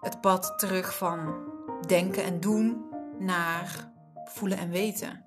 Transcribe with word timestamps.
Het 0.00 0.20
pad 0.20 0.54
terug 0.56 0.96
van 0.96 1.34
denken 1.86 2.24
en 2.24 2.40
doen 2.40 2.84
naar 3.18 3.92
voelen 4.24 4.58
en 4.58 4.70
weten. 4.70 5.24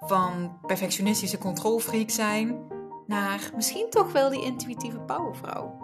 Van 0.00 0.58
perfectionistische 0.66 1.38
controlfreak 1.38 2.10
zijn 2.10 2.66
naar 3.06 3.50
misschien 3.56 3.90
toch 3.90 4.12
wel 4.12 4.30
die 4.30 4.44
intuïtieve 4.44 5.00
powervrouw. 5.00 5.78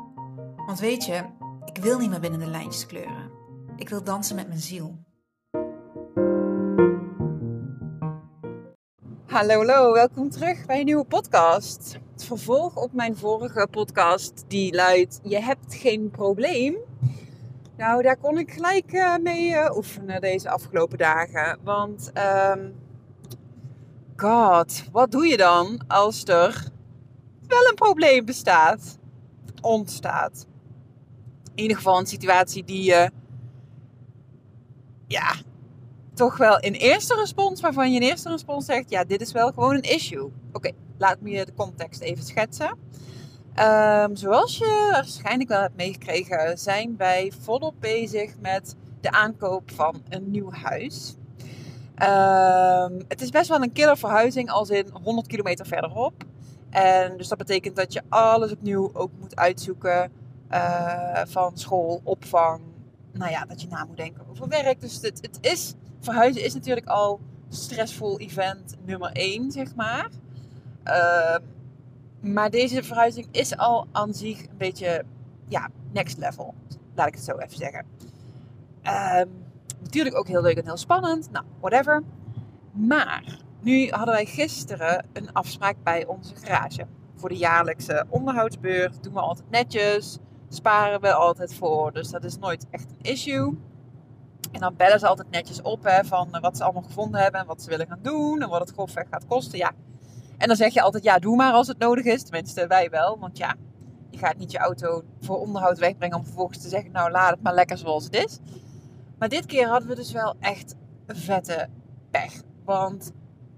Want 0.66 0.78
weet 0.78 1.04
je, 1.04 1.24
ik 1.64 1.78
wil 1.78 1.98
niet 1.98 2.10
meer 2.10 2.20
binnen 2.20 2.40
de 2.40 2.46
lijntjes 2.46 2.86
kleuren. 2.86 3.30
Ik 3.76 3.88
wil 3.88 4.04
dansen 4.04 4.36
met 4.36 4.48
mijn 4.48 4.60
ziel. 4.60 4.98
Hallo, 9.26 9.56
hallo, 9.56 9.92
welkom 9.92 10.30
terug 10.30 10.66
bij 10.66 10.78
een 10.78 10.84
nieuwe 10.84 11.04
podcast. 11.04 11.98
Het 12.12 12.24
vervolg 12.24 12.76
op 12.76 12.92
mijn 12.92 13.16
vorige 13.16 13.68
podcast 13.70 14.44
die 14.48 14.74
luidt: 14.74 15.20
Je 15.22 15.40
hebt 15.40 15.74
geen 15.74 16.10
probleem. 16.10 16.76
Nou, 17.76 18.02
daar 18.02 18.16
kon 18.16 18.38
ik 18.38 18.52
gelijk 18.52 18.92
uh, 18.92 19.16
mee 19.16 19.50
uh, 19.50 19.76
oefenen 19.76 20.20
deze 20.20 20.50
afgelopen 20.50 20.98
dagen. 20.98 21.58
Want, 21.62 22.12
um, 22.54 22.74
god, 24.16 24.84
wat 24.92 25.10
doe 25.10 25.26
je 25.26 25.36
dan 25.36 25.84
als 25.86 26.24
er 26.24 26.68
wel 27.46 27.68
een 27.68 27.74
probleem 27.74 28.24
bestaat? 28.24 28.98
Ontstaat. 29.60 30.46
In 31.54 31.62
ieder 31.62 31.76
geval 31.76 31.98
een 31.98 32.06
situatie 32.06 32.64
die 32.64 32.82
je, 32.82 33.10
ja, 35.06 35.34
toch 36.14 36.36
wel 36.36 36.60
in 36.60 36.72
eerste 36.72 37.14
respons, 37.14 37.60
waarvan 37.60 37.92
je 37.92 38.00
in 38.00 38.08
eerste 38.08 38.28
respons 38.28 38.64
zegt: 38.64 38.90
ja, 38.90 39.04
dit 39.04 39.20
is 39.20 39.32
wel 39.32 39.52
gewoon 39.52 39.74
een 39.74 39.82
issue. 39.82 40.30
Oké, 40.52 40.70
laat 40.98 41.20
me 41.20 41.30
je 41.30 41.44
de 41.44 41.54
context 41.54 42.00
even 42.00 42.24
schetsen. 42.24 42.78
Um, 43.60 44.16
zoals 44.16 44.58
je 44.58 44.88
waarschijnlijk 44.92 45.48
wel 45.48 45.60
hebt 45.60 45.76
meegekregen, 45.76 46.58
zijn 46.58 46.96
wij 46.96 47.32
volop 47.40 47.74
bezig 47.80 48.34
met 48.40 48.76
de 49.00 49.10
aankoop 49.10 49.70
van 49.70 50.02
een 50.08 50.30
nieuw 50.30 50.50
huis. 50.52 51.16
Um, 52.02 53.04
het 53.08 53.20
is 53.20 53.30
best 53.30 53.48
wel 53.48 53.62
een 53.62 53.72
killer 53.72 53.98
verhuizing, 53.98 54.50
als 54.50 54.70
in 54.70 54.86
100 55.02 55.26
kilometer 55.26 55.66
verderop. 55.66 56.24
En 56.70 57.16
dus 57.16 57.28
dat 57.28 57.38
betekent 57.38 57.76
dat 57.76 57.92
je 57.92 58.02
alles 58.08 58.52
opnieuw 58.52 58.90
ook 58.92 59.10
moet 59.20 59.36
uitzoeken. 59.36 60.12
Uh, 60.50 61.20
van 61.26 61.58
school, 61.58 62.00
opvang. 62.04 62.60
Nou 63.12 63.30
ja, 63.30 63.44
dat 63.44 63.60
je 63.60 63.68
na 63.68 63.84
moet 63.84 63.96
denken 63.96 64.22
over 64.30 64.48
werk. 64.48 64.80
Dus 64.80 64.98
het, 65.02 65.18
het 65.20 65.38
is 65.40 65.74
verhuizen 66.00 66.44
is 66.44 66.54
natuurlijk 66.54 66.86
al 66.86 67.20
stressvol 67.48 68.18
event 68.18 68.76
nummer 68.84 69.10
1, 69.12 69.50
zeg 69.50 69.74
maar. 69.74 70.08
Uh, 70.84 71.36
maar 72.32 72.50
deze 72.50 72.82
verhuizing 72.82 73.28
is 73.30 73.56
al 73.56 73.86
aan 73.92 74.14
zich 74.14 74.40
een 74.40 74.56
beetje, 74.56 75.04
ja, 75.48 75.68
next 75.92 76.18
level. 76.18 76.54
Laat 76.94 77.06
ik 77.06 77.14
het 77.14 77.24
zo 77.24 77.36
even 77.36 77.56
zeggen. 77.56 77.86
Uh, 78.82 79.20
natuurlijk 79.80 80.16
ook 80.16 80.28
heel 80.28 80.42
leuk 80.42 80.56
en 80.56 80.64
heel 80.64 80.76
spannend. 80.76 81.30
Nou, 81.30 81.44
whatever. 81.60 82.02
Maar 82.72 83.38
nu 83.60 83.88
hadden 83.88 84.14
wij 84.14 84.24
gisteren 84.24 85.06
een 85.12 85.32
afspraak 85.32 85.76
bij 85.82 86.06
onze 86.06 86.34
garage. 86.36 86.86
Voor 87.14 87.28
de 87.28 87.36
jaarlijkse 87.36 88.06
onderhoudsbeurt 88.08 89.02
doen 89.02 89.12
we 89.12 89.20
altijd 89.20 89.50
netjes. 89.50 90.18
Sparen 90.48 91.00
we 91.00 91.12
altijd 91.12 91.54
voor. 91.54 91.92
Dus 91.92 92.10
dat 92.10 92.24
is 92.24 92.38
nooit 92.38 92.66
echt 92.70 92.90
een 92.90 93.10
issue. 93.10 93.58
En 94.52 94.60
dan 94.60 94.76
bellen 94.76 94.98
ze 94.98 95.06
altijd 95.06 95.30
netjes 95.30 95.62
op 95.62 95.84
hè, 95.84 96.04
van 96.04 96.34
eh, 96.34 96.40
wat 96.40 96.56
ze 96.56 96.64
allemaal 96.64 96.82
gevonden 96.82 97.20
hebben 97.20 97.40
en 97.40 97.46
wat 97.46 97.62
ze 97.62 97.68
willen 97.68 97.86
gaan 97.86 98.02
doen 98.02 98.42
en 98.42 98.48
wat 98.48 98.60
het 98.60 98.70
grofweg 98.70 99.06
gaat 99.10 99.26
kosten. 99.26 99.58
Ja. 99.58 99.72
En 100.38 100.46
dan 100.48 100.56
zeg 100.56 100.72
je 100.72 100.82
altijd, 100.82 101.04
ja, 101.04 101.18
doe 101.18 101.36
maar 101.36 101.52
als 101.52 101.66
het 101.66 101.78
nodig 101.78 102.04
is. 102.04 102.22
Tenminste, 102.22 102.66
wij 102.66 102.90
wel. 102.90 103.18
Want 103.18 103.38
ja, 103.38 103.54
je 104.10 104.18
gaat 104.18 104.36
niet 104.36 104.52
je 104.52 104.58
auto 104.58 105.02
voor 105.20 105.40
onderhoud 105.40 105.78
wegbrengen 105.78 106.16
om 106.16 106.24
vervolgens 106.24 106.62
te 106.62 106.68
zeggen, 106.68 106.92
nou, 106.92 107.10
laat 107.10 107.30
het 107.30 107.42
maar 107.42 107.54
lekker 107.54 107.78
zoals 107.78 108.04
het 108.04 108.14
is. 108.14 108.38
Maar 109.18 109.28
dit 109.28 109.46
keer 109.46 109.66
hadden 109.66 109.88
we 109.88 109.94
dus 109.94 110.12
wel 110.12 110.34
echt 110.40 110.74
vette 111.06 111.68
pech. 112.10 112.42
Want 112.64 113.12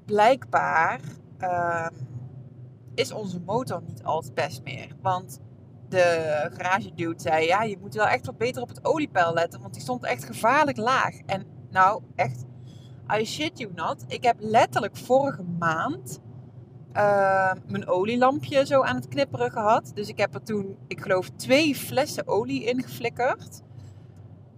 blijkbaar 0.04 1.00
uh, 1.40 1.86
is 2.94 3.12
onze 3.12 3.40
motor 3.40 3.82
niet 3.86 4.02
altijd 4.02 4.34
best 4.34 4.62
meer. 4.62 4.96
Want 5.02 5.40
de 5.88 6.48
garage 6.52 6.94
dude 6.94 7.20
zei: 7.20 7.46
Ja, 7.46 7.62
je 7.62 7.78
moet 7.80 7.94
wel 7.94 8.06
echt 8.06 8.26
wat 8.26 8.38
beter 8.38 8.62
op 8.62 8.68
het 8.68 8.84
oliepeil 8.84 9.32
letten, 9.32 9.60
want 9.60 9.72
die 9.72 9.82
stond 9.82 10.04
echt 10.04 10.24
gevaarlijk 10.24 10.76
laag. 10.76 11.18
En 11.26 11.46
nou, 11.70 12.02
echt, 12.14 12.44
I 13.18 13.24
shit 13.24 13.58
you 13.58 13.72
not. 13.74 14.04
Ik 14.08 14.24
heb 14.24 14.36
letterlijk 14.38 14.96
vorige 14.96 15.42
maand 15.42 16.20
uh, 16.97 17.53
mijn 17.66 17.88
olielampje 17.88 18.66
zo 18.66 18.82
aan 18.82 18.97
het 18.97 19.09
knipperen 19.09 19.50
gehad. 19.50 19.91
Dus 19.94 20.09
ik 20.09 20.19
heb 20.19 20.34
er 20.34 20.43
toen, 20.43 20.76
ik 20.87 21.00
geloof, 21.00 21.28
twee 21.37 21.75
flessen 21.75 22.28
olie 22.28 22.65
in 22.65 22.82
geflikkerd. 22.82 23.62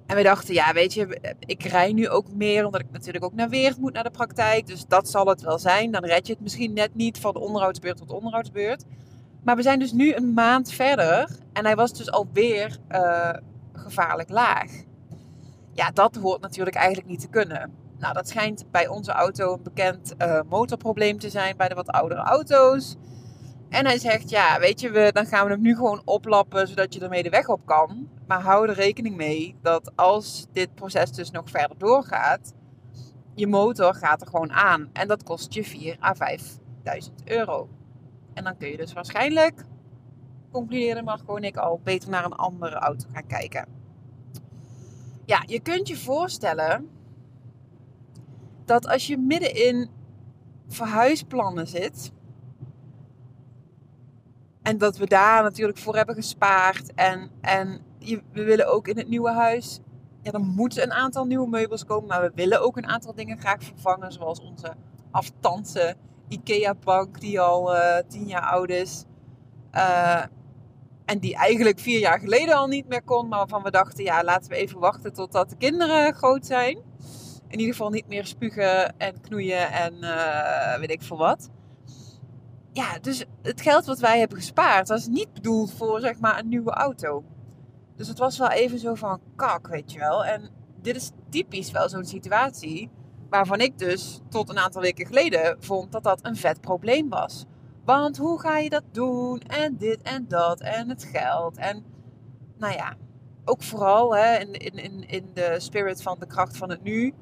En 0.06 0.16
we 0.16 0.22
dachten, 0.22 0.54
ja, 0.54 0.72
weet 0.72 0.94
je, 0.94 1.34
ik 1.38 1.62
rij 1.62 1.92
nu 1.92 2.08
ook 2.08 2.32
meer, 2.32 2.64
omdat 2.64 2.80
ik 2.80 2.90
natuurlijk 2.90 3.24
ook 3.24 3.34
naar 3.34 3.48
Weert 3.48 3.78
moet, 3.78 3.92
naar 3.92 4.02
de 4.02 4.10
praktijk. 4.10 4.66
Dus 4.66 4.86
dat 4.86 5.08
zal 5.08 5.26
het 5.26 5.40
wel 5.40 5.58
zijn. 5.58 5.90
Dan 5.90 6.04
red 6.04 6.26
je 6.26 6.32
het 6.32 6.42
misschien 6.42 6.72
net 6.72 6.94
niet 6.94 7.18
van 7.18 7.32
de 7.32 7.38
onderhoudsbeurt 7.38 7.96
tot 7.96 8.10
onderhoudsbeurt. 8.10 8.84
Maar 9.42 9.56
we 9.56 9.62
zijn 9.62 9.78
dus 9.78 9.92
nu 9.92 10.14
een 10.14 10.32
maand 10.32 10.72
verder 10.72 11.30
en 11.52 11.64
hij 11.64 11.76
was 11.76 11.92
dus 11.92 12.10
alweer 12.10 12.78
uh, 12.90 13.32
gevaarlijk 13.72 14.28
laag. 14.28 14.70
Ja, 15.72 15.90
dat 15.90 16.16
hoort 16.16 16.40
natuurlijk 16.40 16.76
eigenlijk 16.76 17.08
niet 17.08 17.20
te 17.20 17.28
kunnen. 17.28 17.72
Nou, 18.00 18.14
dat 18.14 18.28
schijnt 18.28 18.70
bij 18.70 18.88
onze 18.88 19.12
auto 19.12 19.52
een 19.52 19.62
bekend 19.62 20.14
uh, 20.18 20.40
motorprobleem 20.48 21.18
te 21.18 21.30
zijn 21.30 21.56
bij 21.56 21.68
de 21.68 21.74
wat 21.74 21.88
oudere 21.88 22.20
auto's. 22.20 22.96
En 23.68 23.86
hij 23.86 23.98
zegt, 23.98 24.30
ja, 24.30 24.58
weet 24.58 24.80
je, 24.80 24.90
we, 24.90 25.10
dan 25.12 25.26
gaan 25.26 25.44
we 25.44 25.50
hem 25.50 25.60
nu 25.60 25.74
gewoon 25.74 26.02
oplappen 26.04 26.68
zodat 26.68 26.94
je 26.94 27.00
ermee 27.00 27.22
de 27.22 27.30
weg 27.30 27.48
op 27.48 27.66
kan. 27.66 28.08
Maar 28.26 28.40
hou 28.40 28.68
er 28.68 28.74
rekening 28.74 29.16
mee 29.16 29.56
dat 29.62 29.92
als 29.96 30.46
dit 30.52 30.74
proces 30.74 31.12
dus 31.12 31.30
nog 31.30 31.50
verder 31.50 31.78
doorgaat, 31.78 32.54
je 33.34 33.46
motor 33.46 33.94
gaat 33.94 34.20
er 34.20 34.26
gewoon 34.26 34.52
aan. 34.52 34.90
En 34.92 35.08
dat 35.08 35.22
kost 35.22 35.52
je 35.52 35.64
4 35.64 35.96
à 36.02 36.14
5.000 36.14 37.12
euro. 37.24 37.68
En 38.34 38.44
dan 38.44 38.56
kun 38.56 38.68
je 38.68 38.76
dus 38.76 38.92
waarschijnlijk, 38.92 39.64
concludeerde 40.50 41.02
maar 41.02 41.18
gewoon 41.18 41.44
ik 41.44 41.56
al, 41.56 41.80
beter 41.84 42.10
naar 42.10 42.24
een 42.24 42.32
andere 42.32 42.76
auto 42.76 43.06
gaan 43.12 43.26
kijken. 43.26 43.66
Ja, 45.24 45.42
je 45.46 45.60
kunt 45.60 45.88
je 45.88 45.96
voorstellen 45.96 46.88
dat 48.70 48.86
als 48.88 49.06
je 49.06 49.18
midden 49.18 49.54
in 49.54 49.90
verhuisplannen 50.68 51.66
zit. 51.66 52.12
En 54.62 54.78
dat 54.78 54.96
we 54.96 55.06
daar 55.06 55.42
natuurlijk 55.42 55.78
voor 55.78 55.96
hebben 55.96 56.14
gespaard. 56.14 56.94
En, 56.94 57.30
en 57.40 57.80
we 58.32 58.44
willen 58.44 58.72
ook 58.72 58.88
in 58.88 58.96
het 58.96 59.08
nieuwe 59.08 59.30
huis. 59.30 59.80
Ja, 60.22 60.32
er 60.32 60.40
moeten 60.40 60.82
een 60.82 60.92
aantal 60.92 61.24
nieuwe 61.24 61.48
meubels 61.48 61.84
komen. 61.84 62.08
Maar 62.08 62.20
we 62.20 62.32
willen 62.34 62.62
ook 62.62 62.76
een 62.76 62.86
aantal 62.86 63.14
dingen 63.14 63.38
graag 63.38 63.62
vervangen. 63.62 64.12
Zoals 64.12 64.40
onze 64.40 64.74
aftansen 65.10 65.96
IKEA-bank 66.28 67.20
die 67.20 67.40
al 67.40 67.74
uh, 67.74 67.96
tien 68.08 68.26
jaar 68.26 68.50
oud 68.50 68.68
is. 68.68 69.04
Uh, 69.74 70.24
en 71.04 71.18
die 71.18 71.34
eigenlijk 71.34 71.78
vier 71.78 71.98
jaar 71.98 72.18
geleden 72.18 72.54
al 72.54 72.66
niet 72.66 72.88
meer 72.88 73.02
kon. 73.02 73.28
Maar 73.28 73.38
waarvan 73.38 73.62
we 73.62 73.70
dachten, 73.70 74.04
ja, 74.04 74.24
laten 74.24 74.50
we 74.50 74.56
even 74.56 74.78
wachten 74.78 75.12
totdat 75.12 75.50
de 75.50 75.56
kinderen 75.56 76.14
groot 76.14 76.46
zijn. 76.46 76.89
In 77.50 77.58
ieder 77.58 77.74
geval 77.74 77.90
niet 77.90 78.08
meer 78.08 78.26
spugen 78.26 78.98
en 78.98 79.20
knoeien 79.20 79.72
en 79.72 79.94
uh, 79.94 80.78
weet 80.78 80.90
ik 80.90 81.02
veel 81.02 81.18
wat. 81.18 81.50
Ja, 82.72 82.98
dus 82.98 83.24
het 83.42 83.60
geld 83.60 83.84
wat 83.84 83.98
wij 83.98 84.18
hebben 84.18 84.38
gespaard, 84.38 84.88
was 84.88 85.06
niet 85.06 85.32
bedoeld 85.32 85.72
voor 85.72 86.00
zeg 86.00 86.18
maar 86.18 86.38
een 86.38 86.48
nieuwe 86.48 86.70
auto. 86.70 87.24
Dus 87.96 88.08
het 88.08 88.18
was 88.18 88.38
wel 88.38 88.50
even 88.50 88.78
zo 88.78 88.94
van 88.94 89.20
kak, 89.36 89.66
weet 89.66 89.92
je 89.92 89.98
wel. 89.98 90.24
En 90.24 90.50
dit 90.80 90.96
is 90.96 91.10
typisch 91.28 91.70
wel 91.70 91.88
zo'n 91.88 92.04
situatie 92.04 92.90
Waarvan 93.30 93.60
ik 93.60 93.78
dus 93.78 94.20
tot 94.28 94.48
een 94.48 94.58
aantal 94.58 94.82
weken 94.82 95.06
geleden 95.06 95.56
vond 95.60 95.92
dat 95.92 96.02
dat 96.02 96.24
een 96.24 96.36
vet 96.36 96.60
probleem 96.60 97.08
was. 97.08 97.44
Want 97.84 98.16
hoe 98.16 98.40
ga 98.40 98.58
je 98.58 98.68
dat 98.68 98.82
doen? 98.92 99.40
En 99.40 99.76
dit 99.76 100.02
en 100.02 100.28
dat. 100.28 100.60
En 100.60 100.88
het 100.88 101.04
geld. 101.04 101.56
En 101.56 101.84
nou 102.58 102.74
ja, 102.74 102.94
ook 103.44 103.62
vooral 103.62 104.16
hè, 104.16 104.38
in, 104.38 104.52
in, 104.52 105.08
in 105.08 105.30
de 105.34 105.54
spirit 105.58 106.02
van 106.02 106.16
de 106.18 106.26
kracht 106.26 106.56
van 106.56 106.70
het 106.70 106.82
nu. 106.82 107.14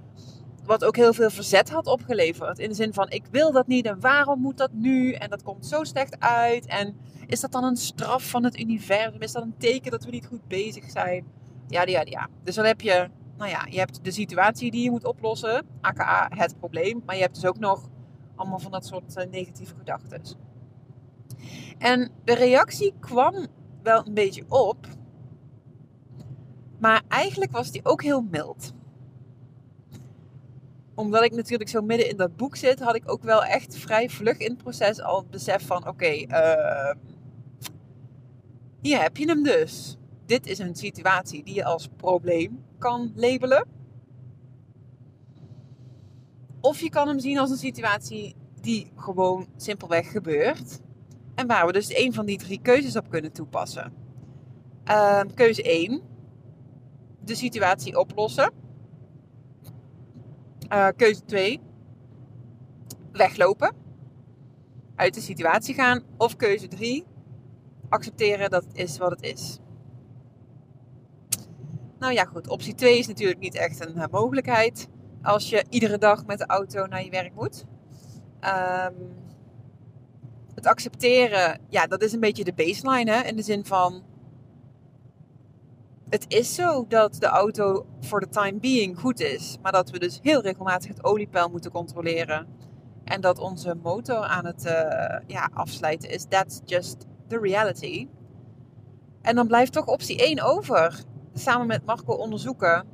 Wat 0.68 0.84
ook 0.84 0.96
heel 0.96 1.12
veel 1.12 1.30
verzet 1.30 1.70
had 1.70 1.86
opgeleverd. 1.86 2.58
In 2.58 2.68
de 2.68 2.74
zin 2.74 2.92
van: 2.92 3.10
ik 3.10 3.26
wil 3.30 3.52
dat 3.52 3.66
niet 3.66 3.86
en 3.86 4.00
waarom 4.00 4.40
moet 4.40 4.56
dat 4.56 4.72
nu? 4.72 5.12
En 5.12 5.30
dat 5.30 5.42
komt 5.42 5.66
zo 5.66 5.84
slecht 5.84 6.20
uit. 6.20 6.66
En 6.66 6.96
is 7.26 7.40
dat 7.40 7.52
dan 7.52 7.64
een 7.64 7.76
straf 7.76 8.30
van 8.30 8.44
het 8.44 8.58
universum? 8.58 9.20
Is 9.20 9.32
dat 9.32 9.42
een 9.42 9.56
teken 9.58 9.90
dat 9.90 10.04
we 10.04 10.10
niet 10.10 10.26
goed 10.26 10.48
bezig 10.48 10.90
zijn? 10.90 11.26
Ja, 11.68 11.82
ja, 11.82 12.02
ja. 12.04 12.28
Dus 12.44 12.54
dan 12.54 12.64
heb 12.64 12.80
je, 12.80 13.08
nou 13.36 13.50
ja, 13.50 13.66
je 13.70 13.78
hebt 13.78 14.04
de 14.04 14.10
situatie 14.10 14.70
die 14.70 14.82
je 14.82 14.90
moet 14.90 15.04
oplossen, 15.04 15.66
aka 15.80 16.30
het 16.34 16.58
probleem. 16.58 17.02
Maar 17.06 17.14
je 17.14 17.22
hebt 17.22 17.34
dus 17.34 17.46
ook 17.46 17.58
nog 17.58 17.88
allemaal 18.36 18.58
van 18.58 18.70
dat 18.70 18.86
soort 18.86 19.16
eh, 19.16 19.30
negatieve 19.30 19.74
gedachten. 19.78 20.22
En 21.78 22.10
de 22.24 22.34
reactie 22.34 22.94
kwam 23.00 23.46
wel 23.82 24.06
een 24.06 24.14
beetje 24.14 24.44
op. 24.48 24.86
Maar 26.78 27.02
eigenlijk 27.08 27.52
was 27.52 27.70
die 27.70 27.84
ook 27.84 28.02
heel 28.02 28.20
mild. 28.30 28.76
Omdat 30.98 31.24
ik 31.24 31.32
natuurlijk 31.32 31.70
zo 31.70 31.82
midden 31.82 32.08
in 32.08 32.16
dat 32.16 32.36
boek 32.36 32.56
zit, 32.56 32.80
had 32.80 32.94
ik 32.94 33.10
ook 33.10 33.22
wel 33.22 33.44
echt 33.44 33.76
vrij 33.76 34.08
vlug 34.08 34.38
in 34.38 34.50
het 34.50 34.62
proces 34.62 35.00
al 35.00 35.18
het 35.18 35.30
besef 35.30 35.66
van: 35.66 35.88
oké, 35.88 36.10
uh, 36.10 36.94
hier 38.80 39.02
heb 39.02 39.16
je 39.16 39.26
hem 39.26 39.42
dus. 39.42 39.96
Dit 40.26 40.46
is 40.46 40.58
een 40.58 40.74
situatie 40.74 41.44
die 41.44 41.54
je 41.54 41.64
als 41.64 41.88
probleem 41.96 42.64
kan 42.78 43.12
labelen. 43.14 43.66
Of 46.60 46.80
je 46.80 46.90
kan 46.90 47.08
hem 47.08 47.18
zien 47.18 47.38
als 47.38 47.50
een 47.50 47.56
situatie 47.56 48.34
die 48.60 48.90
gewoon 48.96 49.46
simpelweg 49.56 50.10
gebeurt. 50.10 50.80
En 51.34 51.46
waar 51.46 51.66
we 51.66 51.72
dus 51.72 51.96
een 51.96 52.14
van 52.14 52.26
die 52.26 52.38
drie 52.38 52.60
keuzes 52.62 52.96
op 52.96 53.10
kunnen 53.10 53.32
toepassen. 53.32 53.92
Uh, 54.84 55.20
keuze 55.34 55.62
1. 55.62 56.02
De 57.24 57.34
situatie 57.34 57.98
oplossen. 57.98 58.66
Uh, 60.72 60.88
keuze 60.96 61.24
2. 61.24 61.60
Weglopen. 63.12 63.74
Uit 64.96 65.14
de 65.14 65.20
situatie 65.20 65.74
gaan. 65.74 66.02
Of 66.16 66.36
keuze 66.36 66.68
3. 66.68 67.04
Accepteren 67.88 68.50
dat 68.50 68.64
het 68.64 68.76
is 68.76 68.98
wat 68.98 69.10
het 69.10 69.22
is. 69.22 69.58
Nou 71.98 72.12
ja, 72.12 72.24
goed. 72.24 72.48
Optie 72.48 72.74
2 72.74 72.98
is 72.98 73.06
natuurlijk 73.06 73.40
niet 73.40 73.54
echt 73.54 73.86
een 73.86 73.96
uh, 73.96 74.04
mogelijkheid. 74.10 74.88
Als 75.22 75.50
je 75.50 75.64
iedere 75.68 75.98
dag 75.98 76.26
met 76.26 76.38
de 76.38 76.46
auto 76.46 76.86
naar 76.86 77.04
je 77.04 77.10
werk 77.10 77.34
moet. 77.34 77.64
Um, 78.40 79.16
het 80.54 80.66
accepteren, 80.66 81.60
ja, 81.68 81.86
dat 81.86 82.02
is 82.02 82.12
een 82.12 82.20
beetje 82.20 82.44
de 82.44 82.52
baseline. 82.52 83.10
Hè? 83.10 83.22
In 83.22 83.36
de 83.36 83.42
zin 83.42 83.64
van. 83.64 84.02
Het 86.08 86.25
is 86.28 86.55
zo 86.55 86.87
dat 86.87 87.14
de 87.14 87.26
auto 87.26 87.87
voor 88.00 88.20
de 88.20 88.28
time 88.28 88.58
being 88.58 89.00
goed 89.00 89.20
is. 89.20 89.58
Maar 89.62 89.72
dat 89.72 89.90
we 89.90 89.99
dus 89.99 90.19
heel 90.22 90.40
regelmatig 90.40 90.88
het 90.88 91.05
oliepeil 91.05 91.49
moeten 91.49 91.70
controleren. 91.70 92.46
En 93.05 93.20
dat 93.20 93.38
onze 93.38 93.75
motor 93.82 94.16
aan 94.16 94.46
het 94.46 94.64
uh, 94.64 94.72
ja, 95.26 95.50
afsluiten 95.52 96.10
is. 96.10 96.25
That's 96.28 96.60
just 96.64 97.06
the 97.26 97.38
reality. 97.38 98.08
En 99.22 99.34
dan 99.34 99.46
blijft 99.46 99.72
toch 99.72 99.87
optie 99.87 100.25
1 100.25 100.40
over. 100.43 101.02
Samen 101.34 101.66
met 101.66 101.84
Marco 101.84 102.12
onderzoeken 102.12 102.87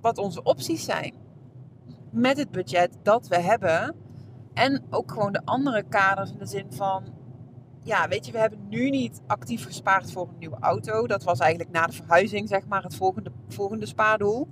wat 0.00 0.18
onze 0.18 0.42
opties 0.42 0.84
zijn. 0.84 1.14
Met 2.10 2.36
het 2.36 2.50
budget 2.50 2.98
dat 3.02 3.28
we 3.28 3.40
hebben 3.40 3.94
en 4.54 4.84
ook 4.90 5.12
gewoon 5.12 5.32
de 5.32 5.42
andere 5.44 5.82
kaders 5.82 6.30
in 6.30 6.38
de 6.38 6.46
zin 6.46 6.72
van, 6.72 7.04
ja, 7.86 8.08
weet 8.08 8.26
je, 8.26 8.32
we 8.32 8.38
hebben 8.38 8.68
nu 8.68 8.90
niet 8.90 9.20
actief 9.26 9.64
gespaard 9.64 10.12
voor 10.12 10.28
een 10.28 10.38
nieuwe 10.38 10.56
auto. 10.60 11.06
Dat 11.06 11.22
was 11.22 11.38
eigenlijk 11.38 11.70
na 11.70 11.86
de 11.86 11.92
verhuizing, 11.92 12.48
zeg 12.48 12.66
maar, 12.66 12.82
het 12.82 12.96
volgende, 12.96 13.32
volgende 13.48 13.86
spaardoel. 13.86 14.48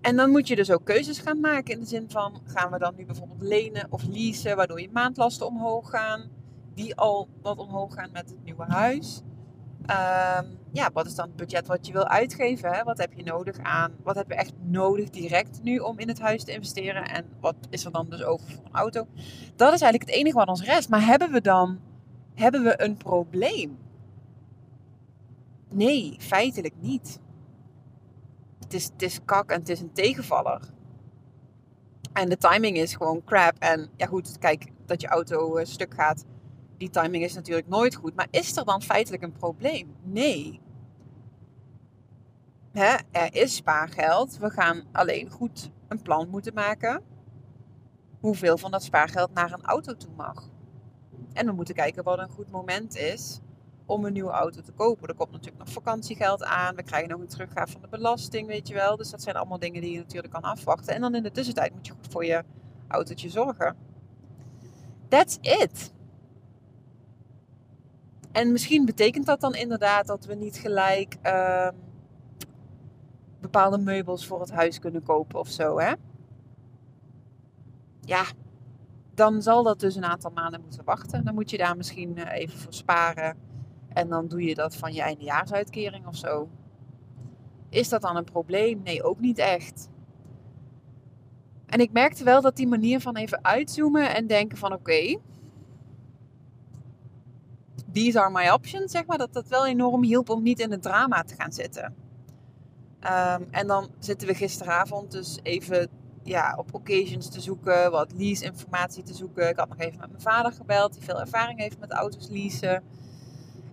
En 0.00 0.16
dan 0.16 0.30
moet 0.30 0.48
je 0.48 0.56
dus 0.56 0.70
ook 0.70 0.84
keuzes 0.84 1.18
gaan 1.18 1.40
maken 1.40 1.74
in 1.74 1.80
de 1.80 1.86
zin 1.86 2.10
van, 2.10 2.40
gaan 2.44 2.70
we 2.70 2.78
dan 2.78 2.94
nu 2.96 3.06
bijvoorbeeld 3.06 3.42
lenen 3.42 3.86
of 3.90 4.02
leasen, 4.02 4.56
waardoor 4.56 4.80
je 4.80 4.90
maandlasten 4.92 5.46
omhoog 5.46 5.90
gaan, 5.90 6.30
die 6.74 6.96
al 6.96 7.28
wat 7.42 7.58
omhoog 7.58 7.94
gaan 7.94 8.10
met 8.12 8.30
het 8.30 8.44
nieuwe 8.44 8.64
huis. 8.64 9.22
Um, 9.90 10.58
ja, 10.72 10.90
wat 10.92 11.06
is 11.06 11.14
dan 11.14 11.26
het 11.26 11.36
budget 11.36 11.66
wat 11.66 11.86
je 11.86 11.92
wil 11.92 12.08
uitgeven? 12.08 12.72
Hè? 12.72 12.82
Wat 12.82 12.98
heb 12.98 13.12
je 13.12 13.22
nodig 13.22 13.58
aan? 13.58 13.92
Wat 14.02 14.16
heb 14.16 14.28
je 14.28 14.34
echt 14.34 14.52
nodig 14.62 15.10
direct 15.10 15.62
nu 15.62 15.78
om 15.78 15.98
in 15.98 16.08
het 16.08 16.20
huis 16.20 16.44
te 16.44 16.52
investeren? 16.52 17.04
En 17.04 17.24
wat 17.40 17.54
is 17.70 17.84
er 17.84 17.92
dan 17.92 18.06
dus 18.10 18.22
over 18.22 18.50
voor 18.50 18.64
een 18.64 18.78
auto? 18.78 19.06
Dat 19.56 19.72
is 19.72 19.80
eigenlijk 19.80 20.10
het 20.10 20.20
enige 20.20 20.36
wat 20.36 20.48
ons 20.48 20.62
rest. 20.62 20.88
Maar 20.88 21.06
hebben 21.06 21.32
we 21.32 21.40
dan 21.40 21.80
hebben 22.36 22.62
we 22.62 22.82
een 22.82 22.96
probleem? 22.96 23.78
Nee, 25.68 26.16
feitelijk 26.18 26.74
niet. 26.80 27.18
Het 28.58 28.74
is, 28.74 28.84
het 28.84 29.02
is 29.02 29.20
kak 29.24 29.50
en 29.50 29.58
het 29.58 29.68
is 29.68 29.80
een 29.80 29.92
tegenvaller. 29.92 30.60
En 32.12 32.28
de 32.28 32.36
timing 32.36 32.76
is 32.76 32.94
gewoon 32.94 33.24
crap. 33.24 33.54
En 33.58 33.88
ja 33.96 34.06
goed, 34.06 34.38
kijk, 34.38 34.66
dat 34.86 35.00
je 35.00 35.08
auto 35.08 35.58
uh, 35.58 35.64
stuk 35.64 35.94
gaat 35.94 36.24
die 36.76 36.90
timing 36.90 37.24
is 37.24 37.34
natuurlijk 37.34 37.68
nooit 37.68 37.94
goed. 37.94 38.14
Maar 38.14 38.28
is 38.30 38.56
er 38.56 38.64
dan 38.64 38.82
feitelijk 38.82 39.22
een 39.22 39.32
probleem? 39.32 39.96
Nee. 40.02 40.60
Er 43.10 43.34
is 43.34 43.54
spaargeld. 43.54 44.38
We 44.38 44.50
gaan 44.50 44.82
alleen 44.92 45.30
goed 45.30 45.70
een 45.88 46.02
plan 46.02 46.28
moeten 46.28 46.54
maken. 46.54 47.02
Hoeveel 48.20 48.58
van 48.58 48.70
dat 48.70 48.82
spaargeld 48.82 49.34
naar 49.34 49.52
een 49.52 49.64
auto 49.64 49.96
toe 49.96 50.12
mag. 50.16 50.50
En 51.32 51.46
we 51.46 51.52
moeten 51.52 51.74
kijken 51.74 52.04
wat 52.04 52.18
een 52.18 52.28
goed 52.28 52.50
moment 52.50 52.96
is 52.96 53.40
om 53.86 54.04
een 54.04 54.12
nieuwe 54.12 54.30
auto 54.30 54.60
te 54.60 54.72
kopen. 54.72 55.08
Er 55.08 55.14
komt 55.14 55.30
natuurlijk 55.30 55.58
nog 55.58 55.72
vakantiegeld 55.72 56.44
aan. 56.44 56.74
We 56.74 56.82
krijgen 56.82 57.08
nog 57.08 57.20
een 57.20 57.26
teruggaaf 57.26 57.70
van 57.70 57.80
de 57.80 57.88
belasting, 57.88 58.46
weet 58.46 58.68
je 58.68 58.74
wel. 58.74 58.96
Dus 58.96 59.10
dat 59.10 59.22
zijn 59.22 59.36
allemaal 59.36 59.58
dingen 59.58 59.80
die 59.80 59.92
je 59.92 59.98
natuurlijk 59.98 60.32
kan 60.32 60.42
afwachten. 60.42 60.94
En 60.94 61.00
dan 61.00 61.14
in 61.14 61.22
de 61.22 61.30
tussentijd 61.30 61.74
moet 61.74 61.86
je 61.86 61.92
goed 61.92 62.08
voor 62.10 62.24
je 62.24 62.44
autootje 62.88 63.28
zorgen. 63.28 63.76
That's 65.08 65.38
it. 65.40 65.94
En 68.36 68.52
misschien 68.52 68.84
betekent 68.84 69.26
dat 69.26 69.40
dan 69.40 69.54
inderdaad 69.54 70.06
dat 70.06 70.24
we 70.24 70.34
niet 70.34 70.56
gelijk 70.56 71.16
uh, 71.22 71.68
bepaalde 73.40 73.78
meubels 73.78 74.26
voor 74.26 74.40
het 74.40 74.50
huis 74.50 74.78
kunnen 74.78 75.02
kopen 75.02 75.38
of 75.38 75.48
zo, 75.48 75.78
hè? 75.78 75.92
Ja, 78.00 78.24
dan 79.14 79.42
zal 79.42 79.62
dat 79.62 79.80
dus 79.80 79.94
een 79.94 80.04
aantal 80.04 80.30
maanden 80.34 80.60
moeten 80.60 80.84
wachten. 80.84 81.24
Dan 81.24 81.34
moet 81.34 81.50
je 81.50 81.56
daar 81.56 81.76
misschien 81.76 82.16
uh, 82.16 82.32
even 82.32 82.58
voor 82.58 82.72
sparen. 82.72 83.36
En 83.88 84.08
dan 84.08 84.28
doe 84.28 84.42
je 84.42 84.54
dat 84.54 84.76
van 84.76 84.92
je 84.92 85.02
eindejaarsuitkering 85.02 86.06
of 86.06 86.16
zo. 86.16 86.48
Is 87.68 87.88
dat 87.88 88.02
dan 88.02 88.16
een 88.16 88.24
probleem? 88.24 88.80
Nee, 88.82 89.02
ook 89.02 89.20
niet 89.20 89.38
echt. 89.38 89.88
En 91.66 91.80
ik 91.80 91.92
merkte 91.92 92.24
wel 92.24 92.40
dat 92.40 92.56
die 92.56 92.68
manier 92.68 93.00
van 93.00 93.16
even 93.16 93.44
uitzoomen 93.44 94.14
en 94.14 94.26
denken 94.26 94.58
van 94.58 94.72
oké, 94.72 95.18
these 97.96 98.20
are 98.20 98.30
my 98.30 98.48
options, 98.48 98.92
zeg 98.92 99.06
maar, 99.06 99.18
dat 99.18 99.32
dat 99.32 99.48
wel 99.48 99.66
enorm 99.66 100.02
hielp 100.02 100.30
om 100.30 100.42
niet 100.42 100.60
in 100.60 100.70
het 100.70 100.82
drama 100.82 101.22
te 101.22 101.34
gaan 101.34 101.52
zitten. 101.52 101.94
Um, 103.00 103.46
en 103.50 103.66
dan 103.66 103.90
zitten 103.98 104.28
we 104.28 104.34
gisteravond 104.34 105.10
dus 105.10 105.38
even 105.42 105.88
ja, 106.22 106.54
op 106.58 106.74
occasions 106.74 107.28
te 107.28 107.40
zoeken, 107.40 107.90
wat 107.90 108.12
lease-informatie 108.16 109.02
te 109.02 109.14
zoeken. 109.14 109.48
Ik 109.48 109.56
had 109.56 109.68
nog 109.68 109.78
even 109.78 110.00
met 110.00 110.10
mijn 110.10 110.22
vader 110.22 110.52
gebeld, 110.52 110.92
die 110.92 111.02
veel 111.02 111.20
ervaring 111.20 111.60
heeft 111.60 111.78
met 111.78 111.92
auto's 111.92 112.28
leasen. 112.28 112.82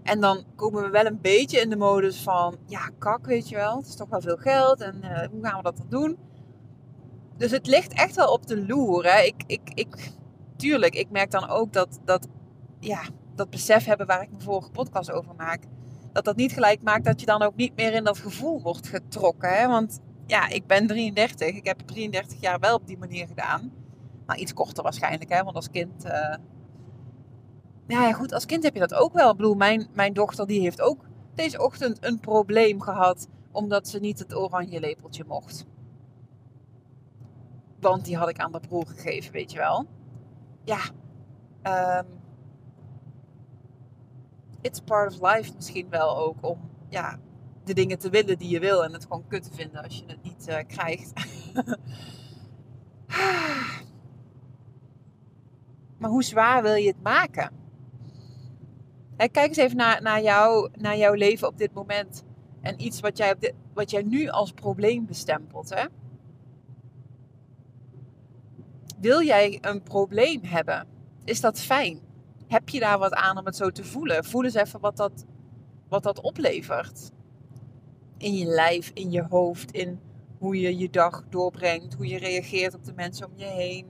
En 0.04 0.22
dan 0.22 0.44
komen 0.56 0.84
we 0.84 0.90
wel 0.90 1.06
een 1.06 1.22
beetje 1.22 1.60
in 1.60 1.70
de 1.70 1.76
modus 1.76 2.22
van, 2.22 2.58
ja, 2.66 2.90
kak, 3.00 3.26
weet 3.26 3.50
je 3.50 3.56
wel. 3.56 3.78
Het 3.78 3.88
is 3.88 3.96
toch 3.96 4.10
wel 4.10 4.22
veel 4.22 4.38
geld 4.38 4.82
en 4.82 5.00
uh, 5.04 5.28
hoe 5.32 5.44
gaan 5.46 5.58
we 5.58 5.64
dat 5.64 5.78
dan 5.78 5.90
doen? 5.90 6.18
Dus 7.38 7.52
het 7.52 7.68
ligt 7.68 7.94
echt 7.94 8.16
wel 8.16 8.32
op 8.32 8.48
de 8.48 8.66
loer. 8.66 9.04
Hè. 9.14 9.22
Ik, 9.22 9.44
ik, 9.48 9.72
ik, 9.74 10.12
tuurlijk, 10.58 10.96
ik 10.96 11.10
merk 11.10 11.32
dan 11.32 11.50
ook 11.50 11.74
dat, 11.74 12.00
dat 12.06 12.28
ja, 12.80 13.02
dat 13.36 13.50
besef 13.50 13.86
hebben 13.86 14.08
waar 14.08 14.22
ik 14.22 14.30
mijn 14.30 14.42
vorige 14.42 14.70
podcast 14.70 15.12
over 15.12 15.36
maak. 15.36 15.64
Dat 16.12 16.26
dat 16.26 16.36
niet 16.36 16.52
gelijk 16.52 16.82
maakt 16.82 17.06
dat 17.06 17.20
je 17.20 17.26
dan 17.26 17.42
ook 17.42 17.56
niet 17.56 17.76
meer 17.76 17.94
in 17.94 18.04
dat 18.04 18.18
gevoel 18.18 18.62
wordt 18.62 18.88
getrokken. 18.88 19.50
Hè? 19.50 19.68
Want 19.68 20.00
ja, 20.26 20.50
ik 20.50 20.68
ben 20.68 20.88
33. 20.88 21.48
Ik 21.48 21.66
heb 21.66 21.80
33 21.80 22.40
jaar 22.40 22.60
wel 22.60 22.76
op 22.76 22.88
die 22.88 22.98
manier 22.98 23.28
gedaan. 23.28 23.72
Nou, 24.26 24.40
iets 24.40 24.54
korter 24.54 24.84
waarschijnlijk, 24.84 25.30
hè? 25.30 25.44
want 25.44 25.56
als 25.56 25.70
kind. 25.70 26.06
Uh... 26.06 26.12
Ja, 27.88 28.08
ja, 28.08 28.14
goed, 28.14 28.34
als 28.34 28.46
kind 28.46 28.64
heb 28.64 28.74
je 28.74 28.80
dat 28.80 28.94
ook 28.94 29.14
wel. 29.14 29.36
Bedoel, 29.36 29.56
mijn, 29.56 29.88
mijn 29.94 30.14
dochter 30.14 30.48
die 30.48 30.62
heeft 30.62 30.82
ook 30.82 31.06
deze 31.36 31.64
ochtend 31.64 32.06
een 32.06 32.20
probleem 32.20 32.82
gehad. 32.82 33.28
omdat 33.52 33.88
ze 33.88 34.00
niet 34.00 34.20
het 34.20 34.36
oranje 34.36 34.80
lepeltje 34.80 35.24
mocht. 35.28 35.66
Want 37.80 38.06
die 38.06 38.18
had 38.18 38.30
ik 38.30 38.40
aan 38.40 38.52
de 38.52 38.60
broer 38.60 38.88
gegeven, 38.88 39.32
weet 39.32 39.52
je 39.52 39.58
wel. 39.58 39.86
Ja, 40.64 40.80
um, 42.00 42.06
it's 44.64 44.80
part 44.80 45.14
of 45.14 45.22
life 45.34 45.52
misschien 45.56 45.90
wel 45.90 46.18
ook 46.18 46.38
om 46.42 46.70
ja, 46.90 47.20
de 47.64 47.74
dingen 47.74 48.00
te 48.00 48.10
willen 48.10 48.38
die 48.38 48.50
je 48.50 48.60
wil 48.60 48.84
en 48.84 48.94
het 48.94 49.04
gewoon 49.04 49.28
kut 49.28 49.44
te 49.44 49.54
vinden 49.54 49.84
als 49.84 49.98
je 49.98 50.04
het 50.08 50.24
niet 50.24 50.48
uh, 50.50 50.58
krijgt. 50.68 51.14
maar 56.00 56.10
hoe 56.10 56.24
zwaar 56.24 56.62
wil 56.64 56.76
je 56.76 56.88
het 56.88 57.02
maken? 57.02 57.62
kijk 59.18 59.48
eens 59.48 59.58
even 59.58 59.78
naar, 59.78 60.02
naar, 60.02 60.22
jou, 60.22 60.70
naar 60.78 60.98
jouw 60.98 61.14
leven 61.14 61.48
op 61.48 61.58
dit 61.58 61.74
moment. 61.74 62.24
En 62.62 62.82
iets 62.82 63.00
wat 63.00 63.18
jij, 63.18 63.32
op 63.32 63.54
wat 63.74 63.92
jij 63.92 64.04
nu 64.04 64.28
als 64.28 64.52
probleem 64.52 65.06
bestempelt. 65.06 65.70
Hè? 65.70 65.86
Wil 69.00 69.22
jij 69.22 69.58
een 69.62 69.84
probleem 69.84 70.44
hebben? 70.44 70.88
Is 71.24 71.42
dat 71.42 71.60
fijn? 71.60 72.00
Heb 72.54 72.70
je 72.70 72.80
daar 72.80 73.00
wat 73.00 73.14
aan 73.14 73.38
om 73.38 73.46
het 73.46 73.56
zo 73.56 73.70
te 73.72 73.84
voelen? 73.84 74.24
Voel 74.26 74.44
eens 74.44 74.54
even 74.54 74.80
wat 74.80 74.98
dat, 74.98 75.26
wat 75.88 76.04
dat 76.04 76.22
oplevert. 76.22 77.12
in 78.18 78.34
je 78.38 78.46
lijf, 78.46 78.92
in 78.94 79.12
je 79.12 79.24
hoofd, 79.24 79.72
in 79.72 80.00
hoe 80.38 80.60
je 80.60 80.78
je 80.78 80.90
dag 80.90 81.24
doorbrengt, 81.30 81.94
hoe 81.94 82.08
je 82.08 82.18
reageert 82.18 82.74
op 82.74 82.84
de 82.86 82.94
mensen 82.94 83.28
om 83.28 83.34
je 83.36 83.46
heen. 83.46 83.88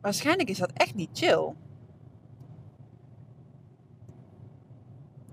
Waarschijnlijk 0.00 0.48
is 0.48 0.58
dat 0.58 0.72
echt 0.72 0.94
niet 0.94 1.10
chill. 1.12 1.54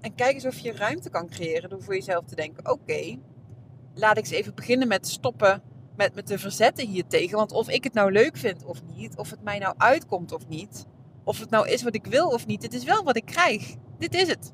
En 0.02 0.16
kijk 0.16 0.34
eens 0.34 0.46
of 0.46 0.60
je 0.60 0.72
ruimte 0.72 1.10
kan 1.10 1.30
creëren 1.30 1.70
door 1.70 1.84
voor 1.84 1.94
jezelf 1.94 2.26
te 2.26 2.36
denken: 2.36 2.72
oké, 2.72 3.18
laat 3.94 4.18
ik 4.18 4.24
eens 4.24 4.34
even 4.34 4.56
beginnen 4.56 4.88
met 4.88 5.08
stoppen 5.08 5.62
met 5.96 6.16
me 6.16 6.24
te 6.24 6.40
verzetten 6.40 6.88
hier 6.88 7.08
tegen. 7.08 7.38
Want 7.38 7.52
of 7.52 7.70
ik 7.70 7.84
het 7.84 7.94
nou 7.94 8.12
leuk 8.12 8.38
vind 8.38 8.66
of 8.66 8.82
niet, 8.96 9.18
of 9.18 9.30
het 9.30 9.44
mij 9.44 9.60
nou 9.60 9.74
uitkomt 9.78 10.32
of 10.32 10.48
niet, 10.48 10.86
of 11.24 11.40
het 11.40 11.50
nou 11.50 11.70
is 11.70 11.84
wat 11.84 11.96
ik 11.96 12.06
wil 12.06 12.28
of 12.28 12.48
niet, 12.48 12.64
het 12.64 12.74
is 12.74 12.84
wel 12.84 13.04
wat 13.04 13.16
ik 13.16 13.26
krijg. 13.26 13.76
Dit 13.98 14.16
is 14.16 14.28
het. 14.28 14.54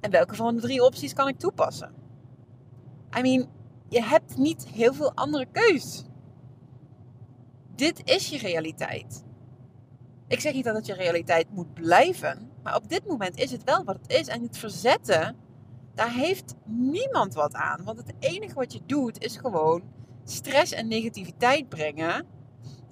En 0.00 0.10
welke 0.10 0.34
van 0.34 0.54
de 0.54 0.60
drie 0.60 0.84
opties 0.84 1.12
kan 1.12 1.28
ik 1.28 1.38
toepassen? 1.38 1.94
I 3.18 3.20
mean, 3.20 3.48
je 3.88 4.02
hebt 4.02 4.36
niet 4.36 4.66
heel 4.66 4.94
veel 4.94 5.12
andere 5.14 5.46
keus. 5.52 6.04
Dit 7.74 8.00
is 8.04 8.28
je 8.28 8.38
realiteit. 8.38 9.24
Ik 10.26 10.40
zeg 10.40 10.52
niet 10.52 10.64
dat 10.64 10.76
het 10.76 10.86
je 10.86 10.94
realiteit 10.94 11.50
moet 11.50 11.74
blijven, 11.74 12.50
maar 12.62 12.76
op 12.76 12.88
dit 12.88 13.06
moment 13.06 13.36
is 13.36 13.50
het 13.50 13.64
wel 13.64 13.84
wat 13.84 13.98
het 14.02 14.12
is. 14.12 14.26
En 14.26 14.42
het 14.42 14.58
verzetten, 14.58 15.36
daar 15.94 16.12
heeft 16.12 16.54
niemand 16.64 17.34
wat 17.34 17.54
aan. 17.54 17.84
Want 17.84 17.98
het 17.98 18.12
enige 18.18 18.54
wat 18.54 18.72
je 18.72 18.80
doet 18.86 19.22
is 19.22 19.36
gewoon 19.36 19.82
stress 20.24 20.72
en 20.72 20.88
negativiteit 20.88 21.68
brengen. 21.68 22.26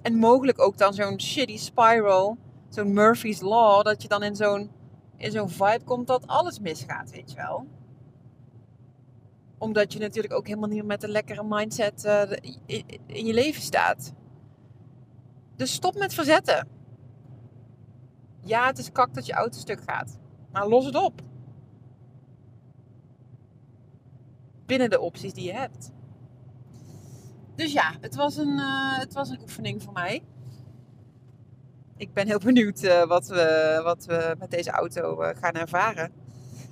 En 0.01 0.15
mogelijk 0.15 0.61
ook 0.61 0.77
dan 0.77 0.93
zo'n 0.93 1.19
shitty 1.19 1.57
spiral, 1.57 2.37
zo'n 2.69 2.93
Murphy's 2.93 3.41
Law, 3.41 3.83
dat 3.83 4.01
je 4.01 4.07
dan 4.07 4.23
in 4.23 4.35
zo'n 4.35 4.71
in 5.17 5.31
zo'n 5.31 5.49
vibe 5.49 5.83
komt 5.83 6.07
dat 6.07 6.27
alles 6.27 6.59
misgaat, 6.59 7.11
weet 7.11 7.31
je 7.31 7.37
wel. 7.37 7.67
Omdat 9.57 9.93
je 9.93 9.99
natuurlijk 9.99 10.33
ook 10.33 10.47
helemaal 10.47 10.69
niet 10.69 10.85
met 10.85 11.03
een 11.03 11.09
lekkere 11.09 11.43
mindset 11.43 12.05
uh, 12.05 12.21
in 13.05 13.25
je 13.25 13.33
leven 13.33 13.61
staat. 13.61 14.13
Dus 15.55 15.73
stop 15.73 15.95
met 15.95 16.13
verzetten. 16.13 16.67
Ja, 18.41 18.65
het 18.65 18.77
is 18.77 18.91
kak 18.91 19.13
dat 19.13 19.25
je 19.25 19.33
auto 19.33 19.59
stuk 19.59 19.81
gaat. 19.81 20.19
Maar 20.51 20.67
los 20.67 20.85
het 20.85 20.95
op. 20.95 21.21
Binnen 24.65 24.89
de 24.89 24.99
opties 24.99 25.33
die 25.33 25.45
je 25.45 25.53
hebt. 25.53 25.91
Dus 27.57 27.71
ja, 27.71 27.93
het 28.01 28.15
was 28.15 28.37
een, 28.37 28.57
uh, 28.57 28.99
het 28.99 29.13
was 29.13 29.29
een 29.29 29.41
oefening 29.41 29.83
voor 29.83 29.93
mij. 29.93 30.23
Ik 31.97 32.13
ben 32.13 32.27
heel 32.27 32.39
benieuwd 32.39 32.83
uh, 32.83 33.07
wat, 33.07 33.27
we, 33.27 33.79
wat 33.83 34.05
we 34.05 34.35
met 34.39 34.51
deze 34.51 34.71
auto 34.71 35.21
uh, 35.21 35.29
gaan 35.35 35.53
ervaren. 35.53 36.11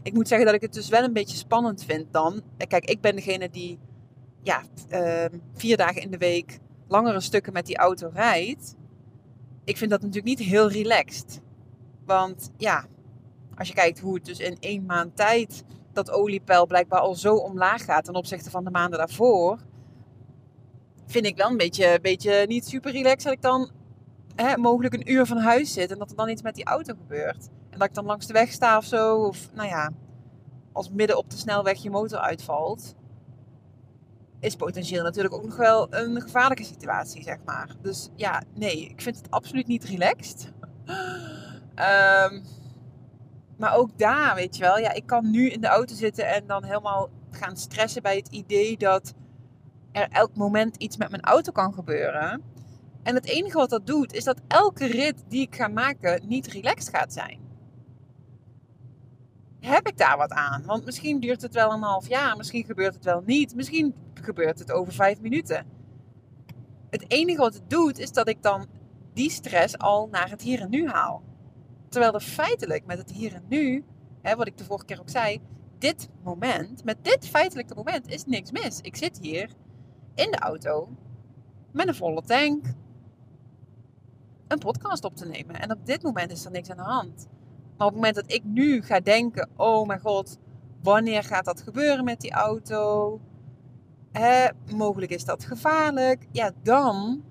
Ik 0.03 0.13
moet 0.13 0.27
zeggen 0.27 0.45
dat 0.45 0.55
ik 0.55 0.61
het 0.61 0.73
dus 0.73 0.89
wel 0.89 1.03
een 1.03 1.13
beetje 1.13 1.37
spannend 1.37 1.83
vind 1.83 2.13
dan. 2.13 2.41
Kijk, 2.67 2.85
ik 2.85 3.01
ben 3.01 3.15
degene 3.15 3.49
die 3.49 3.79
ja, 4.41 4.61
vier 5.53 5.77
dagen 5.77 6.01
in 6.01 6.11
de 6.11 6.17
week 6.17 6.59
langere 6.87 7.21
stukken 7.21 7.53
met 7.53 7.65
die 7.65 7.77
auto 7.77 8.09
rijdt. 8.13 8.75
Ik 9.63 9.77
vind 9.77 9.91
dat 9.91 10.01
natuurlijk 10.01 10.37
niet 10.37 10.47
heel 10.47 10.69
relaxed. 10.69 11.41
Want 12.05 12.51
ja, 12.57 12.85
als 13.55 13.67
je 13.67 13.73
kijkt 13.73 13.99
hoe 13.99 14.13
het 14.15 14.25
dus 14.25 14.39
in 14.39 14.57
één 14.59 14.85
maand 14.85 15.15
tijd 15.15 15.63
dat 15.93 16.11
oliepeil 16.11 16.65
blijkbaar 16.65 16.99
al 16.99 17.15
zo 17.15 17.35
omlaag 17.35 17.85
gaat 17.85 18.05
ten 18.05 18.15
opzichte 18.15 18.49
van 18.49 18.63
de 18.63 18.71
maanden 18.71 18.99
daarvoor, 18.99 19.59
vind 21.05 21.25
ik 21.25 21.37
wel 21.37 21.49
een 21.49 21.57
beetje, 21.57 21.99
beetje 22.01 22.45
niet 22.47 22.67
super 22.67 22.91
relaxed 22.91 23.23
dat 23.23 23.33
ik 23.33 23.41
dan 23.41 23.71
hè, 24.35 24.57
mogelijk 24.57 24.93
een 24.93 25.11
uur 25.11 25.25
van 25.25 25.37
huis 25.37 25.73
zit 25.73 25.91
en 25.91 25.97
dat 25.97 26.09
er 26.09 26.15
dan 26.15 26.29
iets 26.29 26.41
met 26.41 26.55
die 26.55 26.65
auto 26.65 26.93
gebeurt. 26.93 27.49
En 27.69 27.79
dat 27.79 27.87
ik 27.87 27.93
dan 27.93 28.05
langs 28.05 28.27
de 28.27 28.33
weg 28.33 28.51
sta 28.51 28.77
of 28.77 28.85
zo, 28.85 29.15
of 29.15 29.49
nou 29.53 29.69
ja, 29.69 29.91
als 30.71 30.89
midden 30.89 31.17
op 31.17 31.29
de 31.29 31.37
snelweg 31.37 31.83
je 31.83 31.89
motor 31.89 32.19
uitvalt, 32.19 32.95
is 34.39 34.55
potentieel 34.55 35.03
natuurlijk 35.03 35.33
ook 35.33 35.45
nog 35.45 35.55
wel 35.55 35.87
een 35.93 36.21
gevaarlijke 36.21 36.63
situatie, 36.63 37.23
zeg 37.23 37.37
maar. 37.45 37.75
Dus 37.81 38.09
ja, 38.15 38.43
nee, 38.53 38.87
ik 38.87 39.01
vind 39.01 39.15
het 39.15 39.31
absoluut 39.31 39.67
niet 39.67 39.83
relaxed. 39.83 40.51
Um, 42.29 42.43
maar 43.59 43.75
ook 43.75 43.97
daar, 43.97 44.35
weet 44.35 44.55
je 44.55 44.61
wel, 44.63 44.77
ja, 44.77 44.93
ik 44.93 45.05
kan 45.05 45.31
nu 45.31 45.49
in 45.49 45.61
de 45.61 45.67
auto 45.67 45.95
zitten 45.95 46.27
en 46.27 46.47
dan 46.47 46.63
helemaal 46.63 47.09
gaan 47.31 47.57
stressen 47.57 48.01
bij 48.01 48.15
het 48.15 48.27
idee 48.27 48.77
dat 48.77 49.13
er 49.95 50.07
elk 50.11 50.35
moment 50.35 50.75
iets 50.75 50.97
met 50.97 51.09
mijn 51.09 51.21
auto 51.21 51.51
kan 51.51 51.73
gebeuren. 51.73 52.41
En 53.03 53.15
het 53.15 53.25
enige 53.25 53.57
wat 53.57 53.69
dat 53.69 53.87
doet, 53.87 54.13
is 54.13 54.23
dat 54.23 54.41
elke 54.47 54.85
rit 54.85 55.23
die 55.27 55.41
ik 55.41 55.55
ga 55.55 55.67
maken 55.67 56.27
niet 56.27 56.47
relaxed 56.47 56.95
gaat 56.95 57.13
zijn. 57.13 57.39
Heb 59.59 59.87
ik 59.87 59.97
daar 59.97 60.17
wat 60.17 60.31
aan? 60.31 60.63
Want 60.65 60.85
misschien 60.85 61.19
duurt 61.19 61.41
het 61.41 61.53
wel 61.53 61.71
een 61.71 61.81
half 61.81 62.07
jaar, 62.07 62.37
misschien 62.37 62.65
gebeurt 62.65 62.93
het 62.93 63.03
wel 63.03 63.21
niet, 63.25 63.55
misschien 63.55 63.95
gebeurt 64.13 64.59
het 64.59 64.71
over 64.71 64.93
vijf 64.93 65.21
minuten. 65.21 65.65
Het 66.89 67.05
enige 67.07 67.41
wat 67.41 67.53
het 67.53 67.69
doet, 67.69 67.99
is 67.99 68.11
dat 68.11 68.27
ik 68.27 68.43
dan 68.43 68.67
die 69.13 69.29
stress 69.29 69.77
al 69.77 70.07
naar 70.11 70.29
het 70.29 70.41
hier 70.41 70.61
en 70.61 70.69
nu 70.69 70.87
haal. 70.87 71.23
Terwijl 71.89 72.13
er 72.13 72.21
feitelijk 72.21 72.85
met 72.85 72.97
het 72.97 73.11
hier 73.11 73.33
en 73.33 73.45
nu, 73.49 73.83
hè, 74.21 74.35
wat 74.35 74.47
ik 74.47 74.57
de 74.57 74.63
vorige 74.63 74.85
keer 74.85 74.99
ook 74.99 75.09
zei, 75.09 75.41
dit 75.77 76.09
moment, 76.23 76.83
met 76.83 76.97
dit 77.01 77.27
feitelijke 77.27 77.75
moment 77.75 78.07
is 78.07 78.25
niks 78.25 78.51
mis. 78.51 78.81
Ik 78.81 78.95
zit 78.95 79.19
hier 79.21 79.49
in 80.15 80.31
de 80.31 80.39
auto 80.39 80.89
met 81.71 81.87
een 81.87 81.95
volle 81.95 82.21
tank 82.21 82.65
een 84.47 84.59
podcast 84.59 85.03
op 85.03 85.15
te 85.15 85.25
nemen. 85.27 85.59
En 85.59 85.71
op 85.71 85.85
dit 85.85 86.03
moment 86.03 86.31
is 86.31 86.45
er 86.45 86.51
niks 86.51 86.69
aan 86.69 86.77
de 86.77 86.83
hand. 86.83 87.27
Maar 87.77 87.87
op 87.87 87.93
het 87.93 88.01
moment 88.01 88.15
dat 88.15 88.31
ik 88.31 88.43
nu 88.43 88.81
ga 88.81 88.99
denken: 88.99 89.49
oh 89.55 89.87
mijn 89.87 89.99
god, 89.99 90.37
wanneer 90.83 91.23
gaat 91.23 91.45
dat 91.45 91.61
gebeuren 91.61 92.03
met 92.03 92.21
die 92.21 92.31
auto? 92.31 93.19
Mogelijk 94.75 95.11
is 95.11 95.25
dat 95.25 95.45
gevaarlijk. 95.45 96.27
Ja, 96.31 96.51
dan 96.63 97.23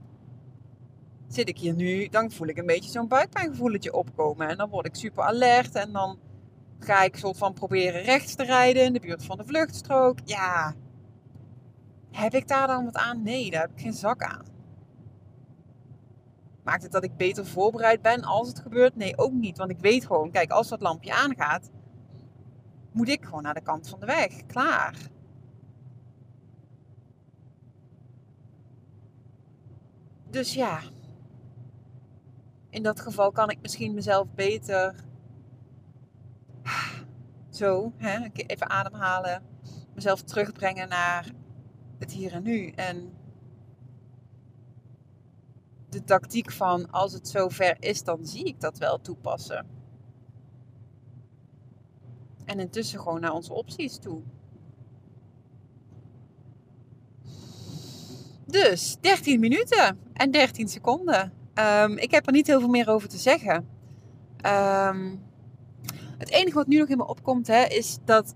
zit 1.29 1.49
ik 1.49 1.59
hier 1.59 1.75
nu, 1.75 2.09
dan 2.09 2.31
voel 2.31 2.47
ik 2.47 2.59
een 2.59 2.67
beetje 2.67 2.91
zo'n 2.91 3.09
buikpijngevoeletje 3.09 3.93
opkomen. 3.93 4.49
En 4.49 4.57
dan 4.57 4.71
word 4.71 4.87
ik 4.87 4.95
super 4.95 5.25
alert 5.25 5.75
en 5.75 5.93
dan 5.93 6.19
ga 6.79 7.03
ik 7.03 7.17
soort 7.17 7.39
van 7.39 7.53
proberen 7.53 8.03
rechts 8.03 8.35
te 8.35 8.45
rijden 8.45 8.85
in 8.85 8.93
de 8.93 9.01
buurt 9.01 9.25
van 9.25 9.37
de 9.37 9.45
vluchtstrook. 9.45 10.19
Ja, 10.25 10.75
heb 12.15 12.35
ik 12.35 12.49
daar 12.49 12.67
dan 12.67 12.85
wat 12.85 12.97
aan? 12.97 13.23
Nee, 13.23 13.51
daar 13.51 13.61
heb 13.61 13.71
ik 13.71 13.81
geen 13.81 13.93
zak 13.93 14.23
aan. 14.23 14.45
Maakt 16.63 16.83
het 16.83 16.93
dat 16.93 17.05
ik 17.05 17.17
beter 17.17 17.47
voorbereid 17.47 18.03
ben 18.03 18.23
als 18.23 18.49
het 18.49 18.59
gebeurt? 18.59 18.97
Nee, 18.97 19.19
ook 19.19 19.33
niet. 19.33 19.59
Want 19.59 19.71
ik 19.71 19.79
weet 19.81 20.07
gewoon, 20.07 20.31
kijk, 20.31 20.51
als 20.51 20.69
dat 20.69 20.81
lampje 20.81 21.15
aangaat, 21.15 21.71
moet 22.93 23.09
ik 23.09 23.25
gewoon 23.25 23.43
naar 23.43 23.55
de 23.55 23.63
kant 23.63 23.89
van 23.89 24.01
de 24.01 24.07
weg. 24.07 24.47
Klaar. 24.47 24.97
Dus 30.31 30.55
ja, 30.55 30.81
in 32.71 32.83
dat 32.83 33.01
geval 33.01 33.33
kan 33.33 33.51
ik 33.51 33.61
misschien 33.61 33.95
mezelf 33.95 34.27
beter 34.35 34.95
zo, 37.51 37.93
hè, 37.97 38.29
even 38.33 38.71
ademhalen, 38.71 39.43
mezelf 39.95 40.23
terugbrengen 40.23 40.89
naar 40.89 41.33
het 41.99 42.13
hier 42.13 42.33
en 42.33 42.43
nu. 42.43 42.69
En 42.69 43.13
de 45.89 46.05
tactiek 46.05 46.53
van 46.53 46.91
als 46.91 47.13
het 47.13 47.29
zover 47.29 47.77
is, 47.81 48.05
dan 48.05 48.27
zie 48.27 48.45
ik 48.45 48.61
dat 48.61 48.79
wel 48.79 49.01
toepassen. 49.01 49.67
En 52.45 52.61
intussen 52.61 53.01
gewoon 53.01 53.21
naar 53.21 53.33
onze 53.33 53.53
opties 53.53 53.99
toe. 53.99 54.23
Dus 58.47 58.97
13 59.01 59.41
minuten 59.41 59.99
en 60.13 60.31
13 60.31 60.69
seconden. 60.69 61.33
Um, 61.55 61.99
ik 61.99 62.11
heb 62.11 62.27
er 62.27 62.33
niet 62.33 62.47
heel 62.47 62.61
veel 62.61 62.69
meer 62.69 62.89
over 62.89 63.09
te 63.09 63.19
zeggen. 63.19 63.69
Um, 64.47 65.23
het 66.19 66.31
enige 66.31 66.55
wat 66.55 66.67
nu 66.67 66.79
nog 66.79 66.89
in 66.89 66.97
me 66.97 67.07
opkomt, 67.07 67.47
hè, 67.47 67.65
is 67.65 67.99
dat 68.05 68.35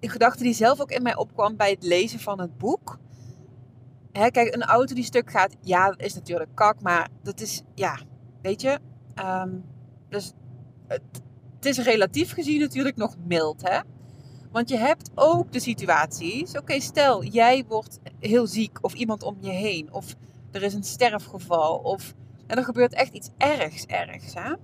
de 0.00 0.08
gedachte 0.08 0.42
die 0.42 0.54
zelf 0.54 0.80
ook 0.80 0.90
in 0.90 1.02
mij 1.02 1.16
opkwam 1.16 1.56
bij 1.56 1.70
het 1.70 1.82
lezen 1.82 2.20
van 2.20 2.40
het 2.40 2.58
boek. 2.58 2.98
Hè, 4.12 4.30
kijk, 4.30 4.54
een 4.54 4.62
auto 4.62 4.94
die 4.94 5.04
stuk 5.04 5.30
gaat, 5.30 5.56
ja, 5.60 5.86
dat 5.86 6.02
is 6.02 6.14
natuurlijk 6.14 6.54
kak, 6.54 6.80
maar 6.80 7.08
dat 7.22 7.40
is, 7.40 7.62
ja, 7.74 7.98
weet 8.42 8.60
je. 8.60 8.78
Um, 9.24 9.64
dus 10.08 10.32
het, 10.86 11.02
het, 11.54 11.64
is 11.64 11.78
relatief 11.78 12.32
gezien 12.32 12.60
natuurlijk 12.60 12.96
nog 12.96 13.16
mild, 13.26 13.68
hè. 13.68 13.80
Want 14.50 14.68
je 14.68 14.76
hebt 14.76 15.10
ook 15.14 15.52
de 15.52 15.60
situaties, 15.60 16.56
oké, 16.56 16.80
stel 16.80 17.24
jij 17.24 17.64
wordt 17.68 17.98
heel 18.18 18.46
ziek 18.46 18.78
of 18.80 18.94
iemand 18.94 19.22
om 19.22 19.36
je 19.40 19.50
heen, 19.50 19.92
of 19.92 20.14
er 20.50 20.62
is 20.62 20.74
een 20.74 20.84
sterfgeval, 20.84 21.76
of 21.78 22.14
en 22.50 22.56
er 22.56 22.64
gebeurt 22.64 22.94
echt 22.94 23.12
iets 23.12 23.30
ergs, 23.36 23.86
ergs. 23.86 24.34
Hè? 24.34 24.54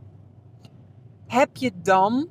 Heb 1.26 1.57
je 1.57 1.73
dan, 1.83 2.28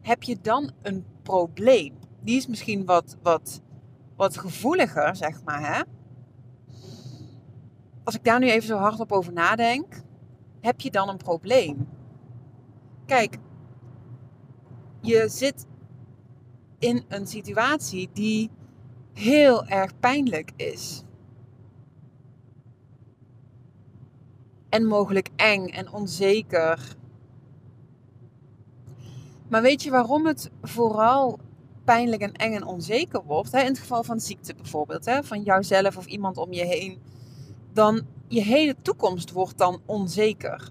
heb 0.00 0.22
je 0.22 0.40
dan 0.40 0.72
een 0.82 1.04
probleem? 1.22 1.98
Die 2.20 2.36
is 2.36 2.46
misschien 2.46 2.84
wat, 2.84 3.16
wat, 3.22 3.62
wat 4.16 4.38
gevoeliger, 4.38 5.16
zeg 5.16 5.44
maar. 5.44 5.74
Hè? 5.74 5.82
Als 8.04 8.14
ik 8.14 8.24
daar 8.24 8.38
nu 8.38 8.50
even 8.50 8.68
zo 8.68 8.76
hardop 8.76 9.12
over 9.12 9.32
nadenk, 9.32 10.02
heb 10.60 10.80
je 10.80 10.90
dan 10.90 11.08
een 11.08 11.16
probleem? 11.16 11.88
Kijk, 13.06 13.38
je 15.00 15.28
zit 15.28 15.66
in 16.78 17.04
een 17.08 17.26
situatie 17.26 18.10
die 18.12 18.50
heel 19.12 19.66
erg 19.66 19.98
pijnlijk 19.98 20.52
is. 20.56 21.02
En 24.68 24.86
mogelijk 24.86 25.28
eng 25.36 25.66
en 25.66 25.92
onzeker. 25.92 26.96
Maar 29.52 29.62
weet 29.62 29.82
je 29.82 29.90
waarom 29.90 30.26
het 30.26 30.50
vooral 30.62 31.38
pijnlijk 31.84 32.22
en 32.22 32.32
eng 32.32 32.54
en 32.54 32.66
onzeker 32.66 33.22
wordt? 33.24 33.52
Hè? 33.52 33.60
In 33.60 33.66
het 33.66 33.78
geval 33.78 34.04
van 34.04 34.20
ziekte 34.20 34.54
bijvoorbeeld, 34.54 35.04
hè? 35.04 35.22
van 35.22 35.42
jouzelf 35.42 35.96
of 35.96 36.06
iemand 36.06 36.36
om 36.36 36.52
je 36.52 36.64
heen. 36.64 37.02
Dan 37.72 38.06
je 38.28 38.42
hele 38.42 38.76
toekomst 38.82 39.30
wordt 39.30 39.58
dan 39.58 39.80
onzeker. 39.86 40.70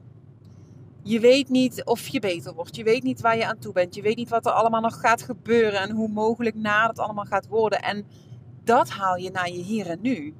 Je 1.04 1.20
weet 1.20 1.50
niet 1.50 1.84
of 1.86 2.08
je 2.08 2.20
beter 2.20 2.54
wordt. 2.54 2.76
Je 2.76 2.84
weet 2.84 3.04
niet 3.04 3.22
waar 3.22 3.38
je 3.38 3.46
aan 3.46 3.60
toe 3.60 3.74
bent. 3.74 3.96
Je 3.96 4.02
weet 4.02 4.16
niet 4.16 4.30
wat 4.30 4.46
er 4.46 4.52
allemaal 4.52 4.82
nog 4.82 5.00
gaat 5.00 5.22
gebeuren 5.22 5.80
en 5.80 5.92
hoe 5.92 6.10
mogelijk 6.10 6.56
na 6.56 6.88
dat 6.88 7.00
allemaal 7.00 7.26
gaat 7.26 7.48
worden. 7.48 7.82
En 7.82 8.06
dat 8.64 8.90
haal 8.90 9.16
je 9.16 9.32
naar 9.32 9.50
je 9.50 9.62
hier 9.62 9.90
en 9.90 10.00
nu. 10.02 10.34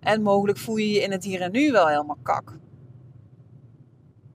En 0.00 0.22
mogelijk 0.22 0.58
voel 0.58 0.76
je 0.76 0.90
je 0.90 1.00
in 1.00 1.12
het 1.12 1.24
hier 1.24 1.40
en 1.40 1.52
nu 1.52 1.72
wel 1.72 1.88
helemaal 1.88 2.18
kak. 2.22 2.62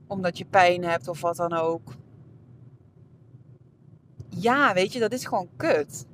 Omdat 0.09 0.37
je 0.37 0.45
pijn 0.45 0.83
hebt 0.83 1.07
of 1.07 1.21
wat 1.21 1.35
dan 1.35 1.53
ook. 1.53 1.93
Ja, 4.29 4.73
weet 4.73 4.93
je, 4.93 4.99
dat 4.99 5.13
is 5.13 5.25
gewoon 5.25 5.49
kut. 5.55 6.05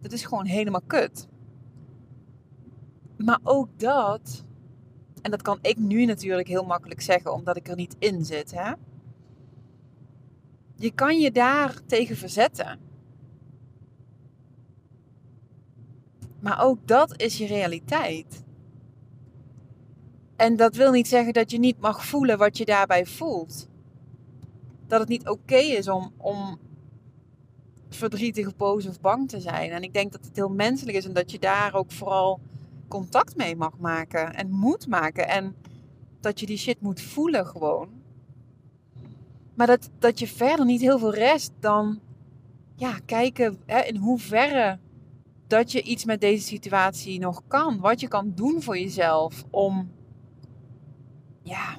Dat 0.00 0.12
is 0.12 0.24
gewoon 0.24 0.46
helemaal 0.46 0.82
kut. 0.86 1.28
Maar 3.16 3.40
ook 3.42 3.68
dat, 3.76 4.44
en 5.22 5.30
dat 5.30 5.42
kan 5.42 5.58
ik 5.62 5.78
nu 5.78 6.04
natuurlijk 6.04 6.48
heel 6.48 6.64
makkelijk 6.64 7.00
zeggen 7.00 7.32
omdat 7.32 7.56
ik 7.56 7.68
er 7.68 7.76
niet 7.76 7.96
in 7.98 8.24
zit, 8.24 8.50
hè. 8.50 8.72
Je 10.76 10.92
kan 10.94 11.18
je 11.18 11.30
daar 11.30 11.84
tegen 11.86 12.16
verzetten. 12.16 12.78
Maar 16.40 16.62
ook 16.62 16.86
dat 16.86 17.20
is 17.20 17.38
je 17.38 17.46
realiteit. 17.46 18.46
En 20.38 20.56
dat 20.56 20.76
wil 20.76 20.92
niet 20.92 21.08
zeggen 21.08 21.32
dat 21.32 21.50
je 21.50 21.58
niet 21.58 21.80
mag 21.80 22.04
voelen 22.04 22.38
wat 22.38 22.58
je 22.58 22.64
daarbij 22.64 23.06
voelt. 23.06 23.68
Dat 24.86 25.00
het 25.00 25.08
niet 25.08 25.28
oké 25.28 25.56
is 25.56 25.88
om, 25.88 26.12
om 26.16 26.58
verdrietig, 27.88 28.56
boos 28.56 28.86
of 28.86 29.00
bang 29.00 29.28
te 29.28 29.40
zijn. 29.40 29.70
En 29.70 29.82
ik 29.82 29.92
denk 29.92 30.12
dat 30.12 30.24
het 30.24 30.36
heel 30.36 30.48
menselijk 30.48 30.96
is 30.96 31.06
en 31.06 31.12
dat 31.12 31.30
je 31.30 31.38
daar 31.38 31.74
ook 31.74 31.90
vooral 31.90 32.40
contact 32.88 33.36
mee 33.36 33.56
mag 33.56 33.78
maken 33.78 34.34
en 34.34 34.50
moet 34.50 34.86
maken. 34.86 35.28
En 35.28 35.56
dat 36.20 36.40
je 36.40 36.46
die 36.46 36.58
shit 36.58 36.80
moet 36.80 37.00
voelen 37.00 37.46
gewoon. 37.46 37.88
Maar 39.54 39.66
dat, 39.66 39.90
dat 39.98 40.18
je 40.18 40.26
verder 40.26 40.66
niet 40.66 40.80
heel 40.80 40.98
veel 40.98 41.14
rest 41.14 41.52
dan 41.60 42.00
ja, 42.74 42.98
kijken 43.04 43.58
hè, 43.66 43.80
in 43.80 43.96
hoeverre 43.96 44.78
dat 45.46 45.72
je 45.72 45.82
iets 45.82 46.04
met 46.04 46.20
deze 46.20 46.44
situatie 46.46 47.18
nog 47.18 47.42
kan. 47.46 47.80
Wat 47.80 48.00
je 48.00 48.08
kan 48.08 48.32
doen 48.34 48.62
voor 48.62 48.78
jezelf 48.78 49.44
om, 49.50 49.90
ja, 51.48 51.78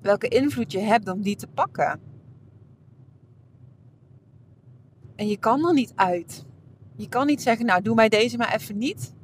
welke 0.00 0.28
invloed 0.28 0.72
je 0.72 0.78
hebt 0.78 1.08
om 1.08 1.22
die 1.22 1.36
te 1.36 1.46
pakken. 1.46 2.00
En 5.16 5.28
je 5.28 5.36
kan 5.36 5.66
er 5.66 5.74
niet 5.74 5.92
uit. 5.94 6.44
Je 6.96 7.08
kan 7.08 7.26
niet 7.26 7.42
zeggen, 7.42 7.66
nou 7.66 7.82
doe 7.82 7.94
mij 7.94 8.08
deze 8.08 8.36
maar 8.36 8.54
even 8.54 8.78
niet. 8.78 9.14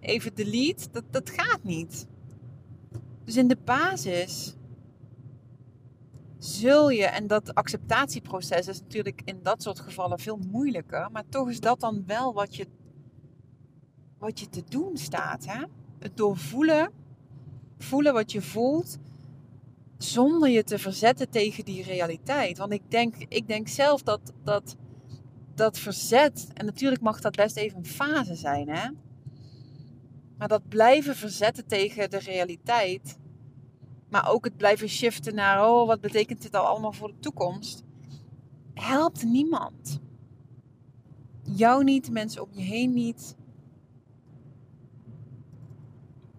Even 0.00 0.34
delete. 0.34 0.88
Dat, 0.90 1.04
dat 1.10 1.30
gaat 1.30 1.62
niet. 1.62 2.06
Dus 3.24 3.36
in 3.36 3.48
de 3.48 3.58
basis 3.64 4.56
zul 6.38 6.90
je, 6.90 7.04
en 7.04 7.26
dat 7.26 7.54
acceptatieproces 7.54 8.68
is 8.68 8.80
natuurlijk 8.80 9.22
in 9.24 9.38
dat 9.42 9.62
soort 9.62 9.80
gevallen 9.80 10.18
veel 10.18 10.38
moeilijker, 10.50 11.10
maar 11.12 11.24
toch 11.28 11.48
is 11.48 11.60
dat 11.60 11.80
dan 11.80 12.02
wel 12.06 12.34
wat 12.34 12.56
je, 12.56 12.66
wat 14.18 14.40
je 14.40 14.48
te 14.48 14.62
doen 14.68 14.96
staat. 14.96 15.46
Hè? 15.46 15.64
Het 16.06 16.16
doorvoelen, 16.16 16.90
voelen 17.78 18.12
wat 18.12 18.32
je 18.32 18.42
voelt, 18.42 18.98
zonder 19.98 20.48
je 20.48 20.64
te 20.64 20.78
verzetten 20.78 21.30
tegen 21.30 21.64
die 21.64 21.82
realiteit. 21.82 22.58
Want 22.58 22.72
ik 22.72 22.90
denk, 22.90 23.14
ik 23.28 23.48
denk 23.48 23.68
zelf 23.68 24.02
dat, 24.02 24.32
dat 24.44 24.76
dat 25.54 25.78
verzet, 25.78 26.48
en 26.54 26.64
natuurlijk 26.64 27.02
mag 27.02 27.20
dat 27.20 27.36
best 27.36 27.56
even 27.56 27.78
een 27.78 27.86
fase 27.86 28.34
zijn, 28.34 28.68
hè? 28.68 28.90
Maar 30.38 30.48
dat 30.48 30.68
blijven 30.68 31.16
verzetten 31.16 31.66
tegen 31.66 32.10
de 32.10 32.18
realiteit, 32.18 33.18
maar 34.08 34.30
ook 34.30 34.44
het 34.44 34.56
blijven 34.56 34.88
shiften 34.88 35.34
naar, 35.34 35.68
oh, 35.68 35.86
wat 35.86 36.00
betekent 36.00 36.42
dit 36.42 36.54
al 36.54 36.64
allemaal 36.64 36.92
voor 36.92 37.08
de 37.08 37.18
toekomst, 37.18 37.84
helpt 38.74 39.24
niemand. 39.24 40.00
Jou 41.42 41.84
niet, 41.84 42.10
mensen 42.10 42.42
om 42.42 42.48
je 42.52 42.62
heen 42.62 42.92
niet. 42.92 43.36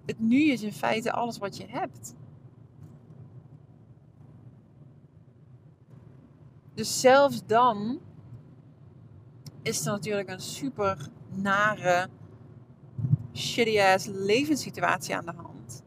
Het 0.08 0.20
nu 0.20 0.52
is 0.52 0.62
in 0.62 0.74
feite 0.74 1.12
alles 1.12 1.38
wat 1.38 1.58
je 1.58 1.65
hebt. 1.67 2.15
Dus 6.74 7.00
zelfs 7.00 7.46
dan 7.46 8.00
is 9.62 9.86
er 9.86 9.91
natuurlijk 9.91 10.30
een 10.30 10.39
super 10.39 11.08
nare, 11.30 12.10
shitty 13.34 13.80
ass 13.80 14.06
levenssituatie 14.06 15.15
aan 15.15 15.26
de 15.26 15.34
hand. 15.36 15.84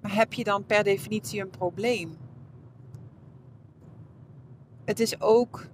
Maar 0.00 0.14
heb 0.14 0.32
je 0.32 0.44
dan 0.44 0.66
per 0.66 0.84
definitie 0.84 1.40
een 1.40 1.50
probleem? 1.50 2.16
Het 4.84 5.00
is 5.00 5.20
ook, 5.20 5.66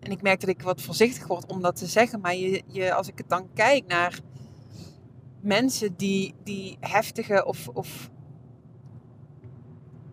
en 0.00 0.10
ik 0.10 0.22
merk 0.22 0.40
dat 0.40 0.48
ik 0.50 0.62
wat 0.62 0.82
voorzichtig 0.82 1.26
word 1.26 1.46
om 1.46 1.62
dat 1.62 1.76
te 1.76 1.86
zeggen, 1.86 2.20
maar 2.20 2.34
je, 2.34 2.62
je, 2.66 2.94
als 2.94 3.08
ik 3.08 3.18
het 3.18 3.28
dan 3.28 3.52
kijk 3.52 3.86
naar 3.86 4.20
mensen 5.46 5.96
die, 5.96 6.34
die 6.44 6.76
heftige 6.80 7.44
of, 7.44 7.68
of 7.68 8.10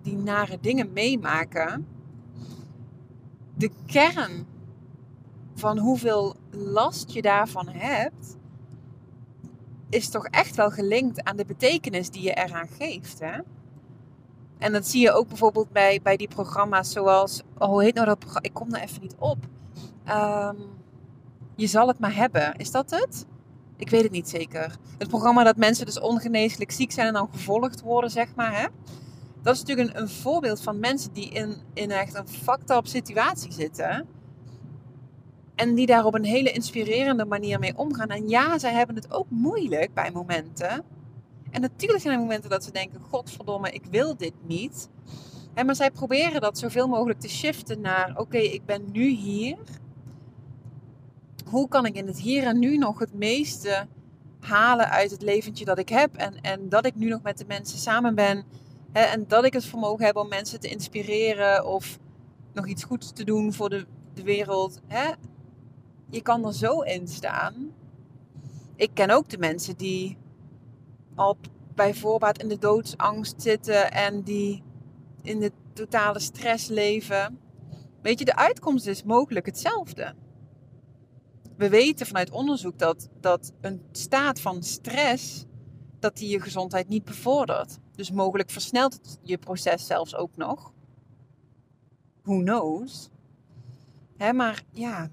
die 0.02 0.18
nare 0.18 0.58
dingen 0.62 0.94
meemaken, 0.94 1.88
de 3.56 3.72
kern 3.86 4.46
van 5.56 5.78
hoeveel 5.78 6.36
last 6.52 7.12
je 7.12 7.22
daarvan 7.22 7.68
hebt, 7.68 8.38
is 9.90 10.10
toch 10.10 10.26
echt 10.26 10.56
wel 10.56 10.70
gelinkt 10.70 11.24
aan 11.24 11.38
de 11.38 11.46
betekenis 11.46 12.10
die 12.10 12.22
je 12.22 12.34
eraan 12.34 12.68
geeft. 12.68 13.20
Hè? 13.20 13.40
En 14.58 14.72
dat 14.72 14.88
zie 14.88 15.02
je 15.02 15.12
ook 15.12 15.28
bijvoorbeeld 15.28 15.72
bij, 15.72 16.00
bij 16.04 16.18
die 16.18 16.28
programma's 16.28 16.92
zoals, 16.92 17.42
oh, 17.58 17.68
hoe 17.68 17.84
heet 17.84 17.94
nou 17.94 18.08
dat 18.08 18.20
programma? 18.20 18.48
Ik 18.48 18.54
kom 18.54 18.74
er 18.74 18.82
even 18.82 19.02
niet 19.02 19.16
op. 19.20 19.38
Ehm, 20.04 20.56
je 21.56 21.68
zal 21.68 21.88
het 21.88 22.00
maar 22.00 22.16
hebben. 22.16 22.56
Is 22.56 22.72
dat 22.72 22.90
het? 22.90 23.26
Ik 23.78 23.90
weet 23.90 24.04
het 24.04 24.12
niet 24.12 24.30
zeker. 24.30 24.78
Het 24.98 25.08
programma 25.08 25.44
dat 25.44 25.58
mensen 25.58 25.86
dus 25.86 26.00
ongeneeslijk 26.00 26.72
ziek 26.72 26.92
zijn 26.92 27.08
en 27.08 27.14
dan 27.14 27.30
gevolgd 27.32 27.82
worden, 27.82 28.10
zeg 28.10 28.36
maar. 28.36 28.60
Hè? 28.60 28.68
dat 29.44 29.54
is 29.56 29.60
natuurlijk 29.60 29.90
een, 29.90 30.02
een 30.02 30.10
voorbeeld 30.10 30.62
van 30.62 30.80
mensen 30.80 31.14
die 31.14 31.30
in, 31.30 31.56
in 31.74 31.92
echt 31.92 32.16
een 32.16 32.28
fucked 32.28 32.70
up 32.70 32.88
situatie 32.88 33.52
zitten. 33.52 34.08
En 35.56 35.76
die 35.76 35.86
daar 35.86 36.06
op 36.06 36.14
een 36.14 36.26
hele 36.26 36.52
inspirerende 36.52 37.26
manier 37.26 37.60
mee 37.60 37.78
omgaan. 37.78 38.08
En 38.08 38.30
ja, 38.30 38.58
zij 38.58 38.74
hebben 38.74 38.96
het 38.96 39.12
ook 39.12 39.30
moeilijk 39.30 39.94
bij 39.94 40.12
momenten. 40.12 40.84
En 41.52 41.62
natuurlijk 41.62 42.02
zijn 42.02 42.14
er 42.14 42.20
momenten 42.20 42.50
dat 42.50 42.64
ze 42.64 42.72
denken: 42.72 43.02
Godverdomme, 43.02 43.72
ik 43.72 43.86
wil 43.90 44.18
dit 44.18 44.34
niet. 44.48 44.90
maar 45.66 45.76
zij 45.76 45.92
proberen 45.92 46.42
dat 46.42 46.58
zoveel 46.58 46.88
mogelijk 46.88 47.20
te 47.20 47.30
shiften 47.30 47.82
naar: 47.82 48.14
Oké, 48.18 48.38
ik 48.38 48.66
ben 48.66 48.92
nu 48.92 49.08
hier. 49.08 49.58
Hoe 51.54 51.68
kan 51.68 51.86
ik 51.86 51.96
in 51.96 52.08
het 52.08 52.20
hier 52.20 52.44
en 52.44 52.60
nu 52.60 52.78
nog 52.78 53.00
het 53.00 53.14
meeste 53.14 53.88
halen 54.40 54.90
uit 54.90 55.12
het 55.12 55.22
leventje 55.22 55.66
dat 55.66 55.78
ik 55.78 55.90
heb? 55.90 56.16
En, 56.16 56.42
en 56.42 56.70
dat 56.70 56.86
ik 56.86 56.96
nu 56.96 57.10
nog 57.10 57.22
met 57.22 57.38
de 57.38 57.46
mensen 57.48 57.78
samen 57.78 58.16
ben 58.16 58.46
en 58.92 59.26
dat 59.28 59.46
ik 59.46 59.54
het 59.54 59.66
vermogen 59.66 60.06
heb 60.06 60.16
om 60.16 60.28
mensen 60.28 60.60
te 60.60 60.68
inspireren 60.68 61.66
of 61.66 62.00
nog 62.54 62.68
iets 62.68 62.84
goeds 62.84 63.12
te 63.12 63.24
doen 63.24 63.54
voor 63.54 63.70
de, 63.70 63.86
de 64.14 64.24
wereld. 64.24 64.80
Je 66.10 66.22
kan 66.22 66.46
er 66.46 66.54
zo 66.54 66.80
in 66.80 67.08
staan. 67.08 67.72
Ik 68.76 68.90
ken 68.94 69.10
ook 69.10 69.30
de 69.30 69.38
mensen 69.38 69.78
die 69.78 70.18
al 71.16 71.38
bij 71.76 71.94
voorbaat 71.94 72.42
in 72.42 72.48
de 72.48 72.58
doodsangst 72.58 73.42
zitten 73.42 73.92
en 73.92 74.22
die 74.22 74.64
in 75.22 75.40
de 75.40 75.52
totale 75.74 76.20
stress 76.20 76.68
leven. 76.68 77.40
Weet 78.02 78.20
je, 78.20 78.26
de 78.26 78.36
uitkomst 78.36 78.88
is 78.88 79.04
mogelijk 79.04 79.46
hetzelfde. 79.46 80.16
We 81.58 81.70
weten 81.70 82.06
vanuit 82.06 82.32
onderzoek 82.32 82.80
dat, 82.80 83.10
dat 83.20 83.54
een 83.62 83.82
staat 83.92 84.42
van 84.42 84.64
stress 84.64 85.46
dat 86.00 86.18
die 86.18 86.30
je 86.30 86.42
gezondheid 86.42 86.88
niet 86.88 87.04
bevordert. 87.04 87.78
Dus 87.96 88.12
mogelijk 88.12 88.50
versnelt 88.50 88.94
het 88.94 89.20
je 89.22 89.38
proces 89.38 89.86
zelfs 89.86 90.16
ook 90.16 90.36
nog. 90.36 90.74
Who 92.22 92.40
knows? 92.40 93.10
Maar 94.18 94.64
ja, 94.72 95.10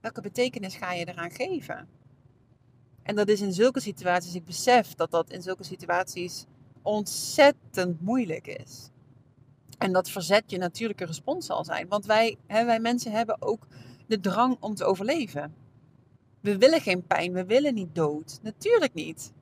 welke 0.00 0.20
betekenis 0.20 0.76
ga 0.76 0.92
je 0.92 1.08
eraan 1.08 1.30
geven? 1.30 1.88
En 3.02 3.16
dat 3.16 3.28
is 3.28 3.40
in 3.40 3.52
zulke 3.52 3.80
situaties, 3.80 4.34
ik 4.34 4.44
besef 4.44 4.94
dat 4.94 5.10
dat 5.10 5.30
in 5.30 5.42
zulke 5.42 5.64
situaties 5.64 6.46
ontzettend 6.82 8.00
moeilijk 8.00 8.46
is. 8.46 8.90
En 9.78 9.92
dat 9.92 10.10
verzet 10.10 10.50
je 10.50 10.58
natuurlijke 10.58 11.04
respons 11.04 11.46
zal 11.46 11.64
zijn. 11.64 11.88
Want 11.88 12.06
wij, 12.06 12.36
hè, 12.46 12.64
wij 12.64 12.80
mensen 12.80 13.12
hebben 13.12 13.42
ook 13.42 13.66
de 14.08 14.20
drang 14.20 14.56
om 14.60 14.74
te 14.74 14.84
overleven. 14.84 15.54
We 16.40 16.58
willen 16.58 16.80
geen 16.80 17.06
pijn, 17.06 17.32
we 17.32 17.44
willen 17.44 17.74
niet 17.74 17.94
dood. 17.94 18.38
Natuurlijk 18.42 18.94
niet. 18.94 19.32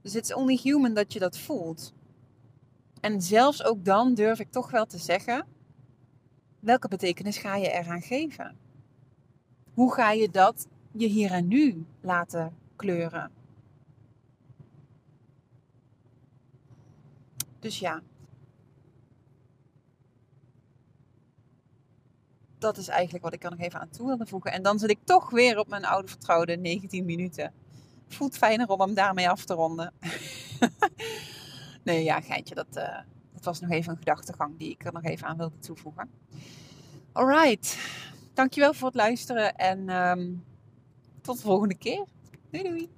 Dus 0.00 0.14
it's 0.14 0.34
only 0.34 0.58
human 0.62 0.94
dat 0.94 1.12
je 1.12 1.18
dat 1.18 1.38
voelt. 1.38 1.94
En 3.00 3.22
zelfs 3.22 3.64
ook 3.64 3.84
dan 3.84 4.14
durf 4.14 4.40
ik 4.40 4.50
toch 4.50 4.70
wel 4.70 4.86
te 4.86 4.98
zeggen: 4.98 5.46
welke 6.60 6.88
betekenis 6.88 7.38
ga 7.38 7.56
je 7.56 7.70
eraan 7.70 8.02
geven? 8.02 8.56
Hoe 9.74 9.94
ga 9.94 10.10
je 10.10 10.30
dat 10.30 10.66
je 10.92 11.06
hier 11.06 11.30
en 11.30 11.48
nu 11.48 11.84
laten 12.00 12.56
kleuren? 12.76 13.30
Dus 17.58 17.78
ja. 17.78 18.02
Dat 22.58 22.76
is 22.76 22.88
eigenlijk 22.88 23.24
wat 23.24 23.32
ik 23.32 23.44
er 23.44 23.50
nog 23.50 23.60
even 23.60 23.80
aan 23.80 23.88
toe 23.88 24.06
wilde 24.06 24.26
voegen. 24.26 24.52
En 24.52 24.62
dan 24.62 24.78
zit 24.78 24.90
ik 24.90 24.98
toch 25.04 25.30
weer 25.30 25.58
op 25.58 25.68
mijn 25.68 25.84
oude 25.84 26.08
vertrouwde 26.08 26.56
19 26.56 27.04
minuten. 27.04 27.52
Voelt 28.08 28.36
fijner 28.36 28.68
om 28.68 28.80
hem 28.80 28.94
daarmee 28.94 29.28
af 29.28 29.44
te 29.44 29.54
ronden. 29.54 29.92
nee, 31.84 32.04
ja, 32.04 32.20
geintje. 32.20 32.54
Dat, 32.54 32.76
uh, 32.76 32.98
dat 33.32 33.44
was 33.44 33.60
nog 33.60 33.70
even 33.70 33.92
een 33.92 33.98
gedachtegang 33.98 34.58
die 34.58 34.70
ik 34.70 34.84
er 34.84 34.92
nog 34.92 35.04
even 35.04 35.26
aan 35.26 35.36
wilde 35.36 35.58
toevoegen. 35.58 36.10
Alright. 37.12 37.78
Dankjewel 38.34 38.74
voor 38.74 38.86
het 38.86 38.96
luisteren 38.96 39.56
en 39.56 39.88
um, 39.88 40.44
tot 41.20 41.36
de 41.36 41.42
volgende 41.42 41.76
keer. 41.76 42.04
Doei 42.50 42.62
doei. 42.64 42.97